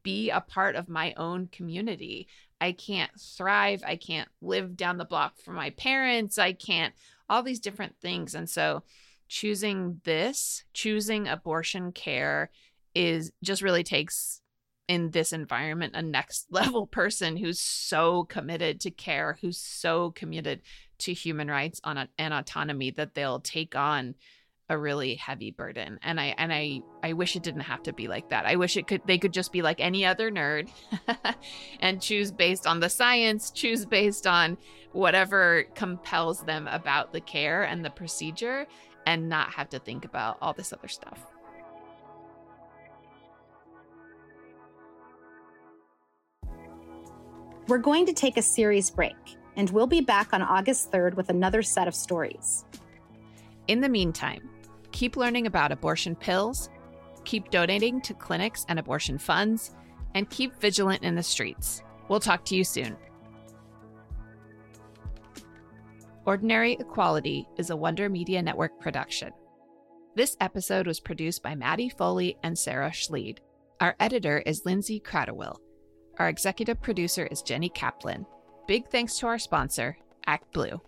be 0.03 0.31
a 0.31 0.40
part 0.40 0.75
of 0.75 0.88
my 0.88 1.14
own 1.16 1.49
community. 1.49 2.27
I 2.61 2.72
can't 2.72 3.12
thrive. 3.20 3.83
I 3.87 3.96
can't 3.96 4.29
live 4.40 4.77
down 4.77 4.99
the 4.99 5.05
block 5.05 5.38
from 5.38 5.55
my 5.55 5.70
parents. 5.70 6.38
I 6.38 6.53
can't, 6.53 6.94
all 7.29 7.42
these 7.42 7.61
different 7.61 7.96
things. 8.01 8.35
And 8.35 8.49
so, 8.49 8.83
choosing 9.29 10.01
this, 10.05 10.64
choosing 10.72 11.27
abortion 11.27 11.92
care, 11.92 12.51
is 12.97 13.31
just 13.45 13.61
really 13.61 13.85
takes 13.85 14.41
in 14.89 15.11
this 15.11 15.33
environment 15.33 15.95
a 15.95 16.03
next 16.03 16.47
level 16.51 16.87
person 16.87 17.37
who's 17.37 17.61
so 17.61 18.25
committed 18.25 18.81
to 18.81 18.91
care, 18.91 19.39
who's 19.41 19.59
so 19.59 20.11
committed 20.13 20.63
to 20.99 21.13
human 21.13 21.49
rights 21.49 21.79
on 21.85 21.99
a, 21.99 22.09
and 22.19 22.33
autonomy 22.33 22.91
that 22.91 23.15
they'll 23.15 23.41
take 23.41 23.77
on 23.77 24.15
a 24.69 24.77
really 24.77 25.15
heavy 25.15 25.51
burden. 25.53 25.99
And 26.03 26.19
i 26.19 26.35
and 26.39 26.53
i 26.53 26.81
i 27.03 27.13
wish 27.13 27.37
it 27.37 27.43
didn't 27.45 27.61
have 27.61 27.83
to 27.85 27.93
be 27.93 28.09
like 28.09 28.31
that. 28.31 28.47
I 28.47 28.57
wish 28.57 28.77
it 28.77 28.87
could 28.87 29.03
they 29.07 29.19
could 29.19 29.33
just 29.33 29.53
be 29.53 29.63
like 29.63 29.79
any 29.79 30.05
other 30.05 30.31
nerd 30.31 30.69
and 31.81 32.01
choose 32.01 32.33
based 32.33 32.67
on 32.67 32.81
the 32.81 32.89
science 32.89 33.51
choose 33.51 33.85
based 33.85 34.27
on 34.27 34.57
whatever 34.93 35.67
compels 35.75 36.41
them 36.41 36.67
about 36.69 37.13
the 37.13 37.21
care 37.21 37.63
and 37.63 37.85
the 37.85 37.91
procedure 37.91 38.67
and 39.07 39.29
not 39.29 39.51
have 39.51 39.69
to 39.69 39.79
think 39.79 40.05
about 40.05 40.39
all 40.41 40.55
this 40.55 40.73
other 40.73 40.89
stuff 40.89 41.36
We're 47.68 47.79
going 47.79 48.07
to 48.07 48.12
take 48.12 48.37
a 48.37 48.42
series 48.42 48.92
break, 48.92 49.16
and 49.57 49.68
we'll 49.70 49.88
be 49.88 50.00
back 50.00 50.33
on 50.33 50.40
August 50.40 50.92
3rd 50.92 51.14
with 51.14 51.31
another 51.31 51.62
set 51.62 51.88
of 51.88 51.96
stories. 51.96 52.64
In 53.66 53.81
the 53.81 53.88
meantime, 53.88 54.48
keep 54.92 55.16
learning 55.16 55.48
about 55.48 55.72
abortion 55.72 56.14
pills, 56.14 56.70
keep 57.24 57.50
donating 57.50 58.00
to 58.02 58.14
clinics 58.14 58.64
and 58.68 58.79
abortion 58.79 59.18
funds, 59.18 59.74
and 60.14 60.31
keep 60.31 60.55
vigilant 60.61 61.02
in 61.02 61.16
the 61.16 61.24
streets. 61.24 61.83
We'll 62.09 62.20
talk 62.20 62.44
to 62.44 62.55
you 62.55 62.62
soon. 62.62 62.96
Ordinary 66.24 66.74
Equality 66.74 67.48
is 67.59 67.70
a 67.70 67.76
Wonder 67.76 68.09
Media 68.09 68.42
Network 68.42 68.79
production. 68.79 69.33
This 70.14 70.37
episode 70.40 70.87
was 70.87 71.00
produced 71.00 71.42
by 71.42 71.57
Maddie 71.57 71.88
Foley 71.88 72.37
and 72.44 72.57
Sarah 72.57 72.92
Schleid. 72.92 73.40
Our 73.81 73.96
editor 73.98 74.38
is 74.46 74.64
Lindsay 74.64 75.00
Cradwell. 75.00 75.57
Our 76.18 76.29
executive 76.29 76.81
producer 76.81 77.26
is 77.26 77.42
Jenny 77.42 77.68
Kaplan. 77.68 78.24
Big 78.66 78.88
thanks 78.88 79.18
to 79.18 79.26
our 79.26 79.38
sponsor, 79.38 79.98
ActBlue. 80.26 80.81